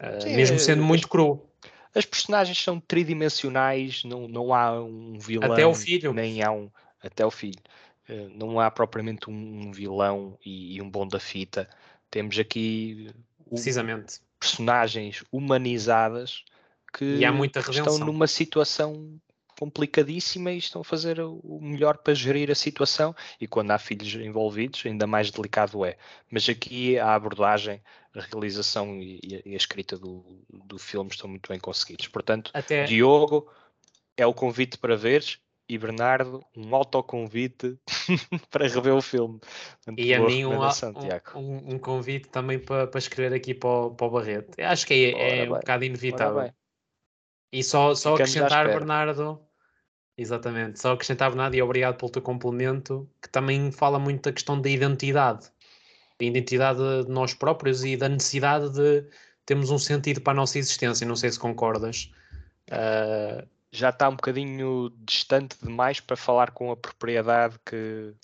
Uh, 0.00 0.20
Sim, 0.22 0.36
mesmo 0.36 0.56
é- 0.56 0.58
sendo 0.58 0.82
muito 0.82 1.08
cru. 1.08 1.48
As 1.94 2.04
personagens 2.04 2.58
são 2.62 2.80
tridimensionais, 2.80 4.02
não, 4.04 4.26
não 4.28 4.52
há 4.52 4.82
um 4.82 5.16
vilão. 5.18 5.52
Até 5.52 5.64
o 5.64 5.74
filho. 5.74 6.12
Nem 6.12 6.42
há 6.42 6.50
um. 6.50 6.68
Até 7.00 7.24
o 7.24 7.30
filho. 7.30 7.60
Eh, 8.08 8.28
Não 8.34 8.58
há 8.58 8.70
propriamente 8.70 9.30
um, 9.30 9.68
um 9.68 9.72
vilão 9.72 10.36
e, 10.44 10.74
e 10.76 10.82
um 10.82 10.90
bom 10.90 11.06
da 11.06 11.20
fita. 11.20 11.68
Temos 12.10 12.36
aqui 12.38 13.10
o- 13.46 13.50
Precisamente. 13.50 14.20
personagens 14.40 15.22
humanizadas 15.30 16.44
que 16.92 17.20
estão 17.70 17.98
numa 17.98 18.26
situação 18.26 19.16
complicadíssima 19.64 20.52
e 20.52 20.58
estão 20.58 20.82
a 20.82 20.84
fazer 20.84 21.18
o 21.20 21.58
melhor 21.60 21.96
para 21.98 22.14
gerir 22.14 22.50
a 22.50 22.54
situação. 22.54 23.14
E 23.40 23.46
quando 23.46 23.70
há 23.70 23.78
filhos 23.78 24.14
envolvidos 24.14 24.82
ainda 24.84 25.06
mais 25.06 25.30
delicado 25.30 25.84
é. 25.84 25.96
Mas 26.30 26.48
aqui 26.48 26.98
a 26.98 27.14
abordagem 27.14 27.80
a 28.14 28.20
realização 28.20 29.00
e, 29.00 29.42
a- 29.46 29.56
escrita 29.56 29.98
do, 29.98 30.44
do 30.50 30.78
filme 30.78 31.10
estão 31.10 31.28
muito 31.28 31.48
bem 31.48 31.58
conseguidos. 31.58 32.06
Portanto 32.08 32.50
Até, 32.52 32.84
Diogo 32.84 33.50
é 34.16 34.26
o 34.26 34.34
convite 34.34 34.76
para 34.78 34.96
veres. 34.96 35.38
E 35.66 35.78
Bernardo 35.78 36.44
um 36.54 36.74
autoconvite 36.74 37.78
para 38.50 38.68
rever 38.68 38.92
o 38.92 39.00
filme. 39.00 39.40
Portanto, 39.40 39.98
e 39.98 40.12
a 40.12 40.20
mim 40.20 40.44
um, 40.44 40.58
um, 41.34 41.74
um 41.74 41.78
convite 41.78 42.28
também 42.28 42.58
para, 42.58 42.86
para 42.86 42.98
escrever 42.98 43.34
aqui 43.34 43.54
para 43.54 43.70
o, 43.70 43.94
para 43.94 44.06
o 44.06 44.10
Barreto. 44.10 44.60
Acho 44.60 44.86
que 44.86 44.92
é, 45.16 45.40
é 45.40 45.44
um 45.44 45.54
bocado 45.54 45.84
inevitável. 45.84 46.52
E 47.50 47.62
só, 47.62 47.94
só 47.94 48.16
Ficamos 48.16 48.36
acrescentar. 48.36 48.66
Bernardo, 48.66 49.40
exatamente, 50.16 50.80
só 50.80 50.92
acrescentar, 50.92 51.30
Bernardo, 51.30 51.54
e 51.54 51.62
obrigado 51.62 51.96
pelo 51.96 52.10
teu 52.10 52.22
complemento, 52.22 53.08
que 53.20 53.28
também 53.28 53.70
fala 53.72 53.98
muito 53.98 54.22
da 54.22 54.32
questão 54.32 54.60
da 54.60 54.68
identidade, 54.68 55.50
da 56.18 56.24
identidade 56.24 56.78
de 57.04 57.10
nós 57.10 57.34
próprios 57.34 57.84
e 57.84 57.96
da 57.96 58.08
necessidade 58.08 58.70
de 58.70 59.08
termos 59.44 59.70
um 59.70 59.78
sentido 59.78 60.20
para 60.20 60.32
a 60.32 60.36
nossa 60.36 60.58
existência. 60.58 61.06
Não 61.06 61.16
sei 61.16 61.30
se 61.30 61.38
concordas. 61.38 62.10
Ah, 62.70 63.44
já 63.74 63.90
está 63.90 64.08
um 64.08 64.16
bocadinho 64.16 64.90
distante 65.00 65.56
demais 65.60 65.98
para 66.00 66.16
falar 66.16 66.52
com 66.52 66.70
a 66.70 66.76
propriedade 66.76 67.58
que 67.66 68.14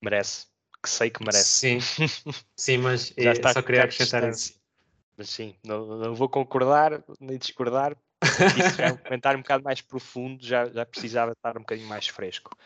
merece, 0.00 0.46
que 0.82 0.88
sei 0.88 1.10
que 1.10 1.24
merece. 1.24 1.80
sim, 1.80 1.80
sim, 2.56 2.78
mas 2.78 3.12
Já 3.18 3.30
eh, 3.30 3.32
está 3.32 3.52
só 3.52 3.62
queria 3.62 3.82
acrescentar 3.82 4.28
isso. 4.30 4.54
Mas 5.16 5.28
sim, 5.28 5.56
não, 5.64 5.98
não 5.98 6.14
vou 6.14 6.28
concordar 6.28 7.02
nem 7.20 7.36
discordar. 7.36 7.96
Isso 8.22 8.76
já 8.76 8.86
é 8.86 8.92
um 8.92 8.96
comentário 8.96 9.38
um 9.38 9.42
bocado 9.42 9.64
mais 9.64 9.80
profundo, 9.80 10.44
já, 10.44 10.68
já 10.68 10.84
precisava 10.84 11.32
estar 11.32 11.56
um 11.56 11.60
bocadinho 11.60 11.88
mais 11.88 12.08
fresco. 12.08 12.56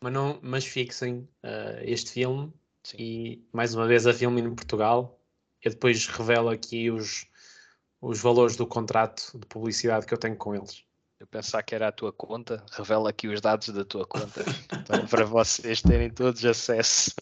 Mas, 0.00 0.12
não, 0.12 0.38
mas 0.42 0.64
fixem 0.64 1.28
ah, 1.42 1.78
este 1.82 2.12
filme 2.12 2.52
Sim. 2.82 2.96
e 2.98 3.44
mais 3.52 3.74
uma 3.74 3.86
vez 3.86 4.06
a 4.06 4.14
filme 4.14 4.40
em 4.40 4.54
Portugal. 4.54 5.18
Eu 5.62 5.70
depois 5.70 6.06
revelo 6.06 6.48
aqui 6.48 6.90
os, 6.90 7.26
os 8.00 8.20
valores 8.20 8.56
do 8.56 8.66
contrato 8.66 9.38
de 9.38 9.46
publicidade 9.46 10.06
que 10.06 10.14
eu 10.14 10.18
tenho 10.18 10.36
com 10.36 10.54
eles. 10.54 10.84
Eu 11.18 11.26
pensar 11.26 11.62
que 11.62 11.74
era 11.74 11.88
a 11.88 11.92
tua 11.92 12.12
conta, 12.12 12.64
revela 12.72 13.10
aqui 13.10 13.28
os 13.28 13.42
dados 13.42 13.68
da 13.68 13.84
tua 13.84 14.06
conta 14.06 14.42
para, 14.86 15.06
para 15.06 15.24
vocês 15.26 15.82
terem 15.82 16.08
todos 16.08 16.42
acesso. 16.46 17.14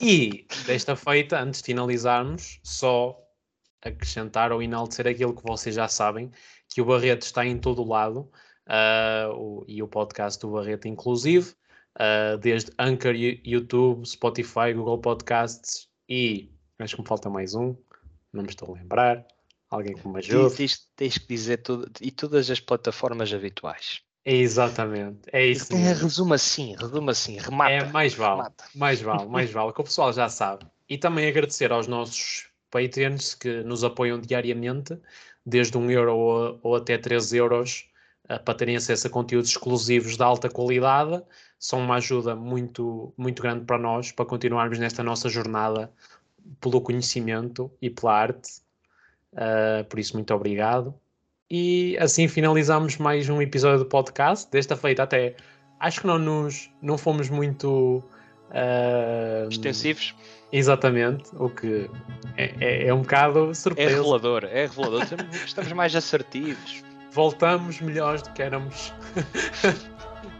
E 0.00 0.46
desta 0.66 0.96
feita, 0.96 1.40
antes 1.40 1.60
de 1.60 1.66
finalizarmos, 1.66 2.58
só 2.64 3.16
acrescentar 3.82 4.52
ou 4.52 4.62
enaltecer 4.62 5.06
aquilo 5.06 5.34
que 5.34 5.42
vocês 5.42 5.74
já 5.74 5.88
sabem, 5.88 6.30
que 6.68 6.80
o 6.80 6.84
Barreto 6.84 7.22
está 7.22 7.44
em 7.46 7.58
todo 7.58 7.82
o 7.82 7.88
lado, 7.88 8.30
ah, 8.66 9.30
o- 9.34 9.64
e 9.66 9.82
o 9.82 9.88
podcast 9.88 10.40
do 10.40 10.50
Barreto 10.52 10.86
inclusive, 10.88 11.54
ah, 11.98 12.36
desde 12.40 12.70
Anchor, 12.78 13.14
YouTube, 13.14 14.06
Spotify, 14.06 14.72
Google 14.74 14.98
Podcasts 14.98 15.88
e 16.08 16.50
acho 16.78 16.96
que 16.96 17.02
me 17.02 17.08
falta 17.08 17.28
mais 17.30 17.54
um, 17.54 17.74
não 18.32 18.42
me 18.42 18.48
estou 18.48 18.74
a 18.74 18.78
lembrar, 18.78 19.26
alguém 19.68 19.94
que 19.94 20.06
me 20.08 20.18
ajude. 20.18 20.56
Tens, 20.56 20.90
tens 20.96 21.18
que 21.18 21.26
dizer 21.26 21.58
tudo, 21.58 21.90
e 22.00 22.10
todas 22.10 22.50
as 22.50 22.60
plataformas 22.60 23.32
habituais. 23.32 24.00
Exatamente, 24.24 25.20
é 25.32 25.46
isso 25.46 25.74
É, 25.74 25.92
resume 25.94 26.34
assim, 26.34 26.76
resume 26.76 27.10
assim, 27.10 27.38
remata. 27.38 27.70
É, 27.72 27.84
mais 27.86 28.14
vale. 28.14 28.36
remata. 28.36 28.64
Mais 28.74 29.00
vale, 29.00 29.28
mais 29.28 29.50
vale, 29.52 29.72
que 29.72 29.80
o 29.80 29.84
pessoal 29.84 30.12
já 30.12 30.28
sabe. 30.28 30.66
E 30.88 30.98
também 30.98 31.26
agradecer 31.28 31.72
aos 31.72 31.86
nossos 31.86 32.49
Patreons 32.70 33.34
que 33.34 33.62
nos 33.62 33.84
apoiam 33.84 34.20
diariamente, 34.20 34.96
desde 35.44 35.76
1 35.76 35.90
euro 35.90 36.16
ou, 36.16 36.60
ou 36.62 36.76
até 36.76 36.96
3 36.98 37.32
euros, 37.34 37.88
eh, 38.28 38.38
para 38.38 38.54
terem 38.54 38.76
acesso 38.76 39.06
a 39.06 39.10
conteúdos 39.10 39.50
exclusivos 39.50 40.16
de 40.16 40.22
alta 40.22 40.48
qualidade. 40.48 41.22
São 41.58 41.80
uma 41.80 41.96
ajuda 41.96 42.34
muito, 42.34 43.12
muito 43.16 43.42
grande 43.42 43.64
para 43.64 43.78
nós, 43.78 44.12
para 44.12 44.24
continuarmos 44.24 44.78
nesta 44.78 45.02
nossa 45.02 45.28
jornada 45.28 45.90
pelo 46.60 46.80
conhecimento 46.80 47.70
e 47.82 47.90
pela 47.90 48.14
arte. 48.14 48.62
Eh, 49.36 49.84
por 49.88 49.98
isso, 49.98 50.14
muito 50.14 50.32
obrigado. 50.34 50.94
E 51.50 51.96
assim 51.98 52.28
finalizamos 52.28 52.96
mais 52.96 53.28
um 53.28 53.42
episódio 53.42 53.80
do 53.80 53.86
podcast. 53.86 54.50
Desta 54.50 54.76
feita, 54.76 55.02
até 55.02 55.34
acho 55.80 56.02
que 56.02 56.06
não 56.06 56.18
nos 56.18 56.70
não 56.80 56.96
fomos 56.96 57.28
muito 57.28 58.02
eh, 58.52 59.46
Extensivos. 59.50 60.14
Exatamente, 60.52 61.30
o 61.36 61.48
que 61.48 61.88
é, 62.36 62.54
é, 62.60 62.86
é 62.88 62.94
um 62.94 63.02
bocado 63.02 63.50
É 63.50 63.54
surpresa. 63.54 63.90
revelador, 63.96 64.44
é 64.44 64.62
revelador. 64.66 65.02
Estamos- 65.46 65.72
mais 65.72 65.94
assertivos. 65.94 66.82
Voltamos 67.12 67.80
melhores 67.80 68.22
do 68.22 68.30
que 68.30 68.42
éramos. 68.42 68.92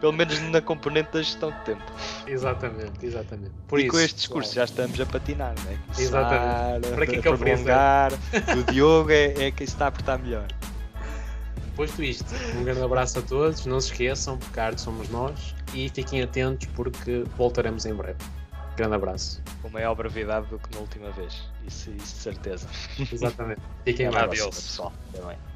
Pelo 0.00 0.12
menos 0.14 0.40
na 0.50 0.60
componente 0.62 1.10
da 1.12 1.20
gestão 1.22 1.50
de 1.50 1.60
tempo. 1.64 1.82
exatamente, 2.26 3.04
exatamente. 3.04 3.52
Por 3.68 3.78
e 3.78 3.82
isso, 3.82 3.90
com 3.92 3.98
este 4.00 4.16
discurso 4.16 4.48
pessoal, 4.50 4.66
já 4.66 4.72
estamos 4.72 5.00
a 5.00 5.06
patinar, 5.06 5.54
não 5.64 5.72
é? 5.72 5.78
Exatamente. 6.02 6.88
Para 6.94 7.06
que 7.06 7.16
é 7.16 7.22
que 7.22 7.28
eu 7.28 7.36
prolongar. 7.38 8.12
O 8.58 8.72
Diogo 8.72 9.10
é, 9.10 9.46
é 9.46 9.50
quem 9.50 9.64
está 9.64 9.84
a 9.86 9.88
apertar 9.88 10.18
melhor. 10.18 10.46
Posto 11.76 12.02
isto, 12.02 12.24
um 12.58 12.64
grande 12.64 12.82
abraço 12.82 13.18
a 13.18 13.22
todos. 13.22 13.66
Não 13.66 13.80
se 13.80 13.90
esqueçam, 13.92 14.38
Ricardo 14.42 14.78
somos 14.78 15.08
nós. 15.10 15.54
E 15.74 15.88
fiquem 15.90 16.22
atentos 16.22 16.66
porque 16.74 17.24
voltaremos 17.36 17.84
em 17.84 17.94
breve. 17.94 18.18
Grande 18.76 18.94
abraço. 18.94 19.42
Com 19.62 19.68
maior 19.68 19.94
brevidade 19.94 20.46
do 20.46 20.58
que 20.58 20.74
na 20.74 20.80
última 20.80 21.10
vez. 21.10 21.48
Isso, 21.66 21.90
isso 21.90 22.14
de 22.14 22.22
certeza. 22.22 22.68
Exatamente. 23.12 23.60
Fiquem 23.84 24.10
bem. 24.10 24.18
Adeus. 24.18 24.56
pessoal. 24.56 24.92
Até 25.12 25.26
bem. 25.26 25.49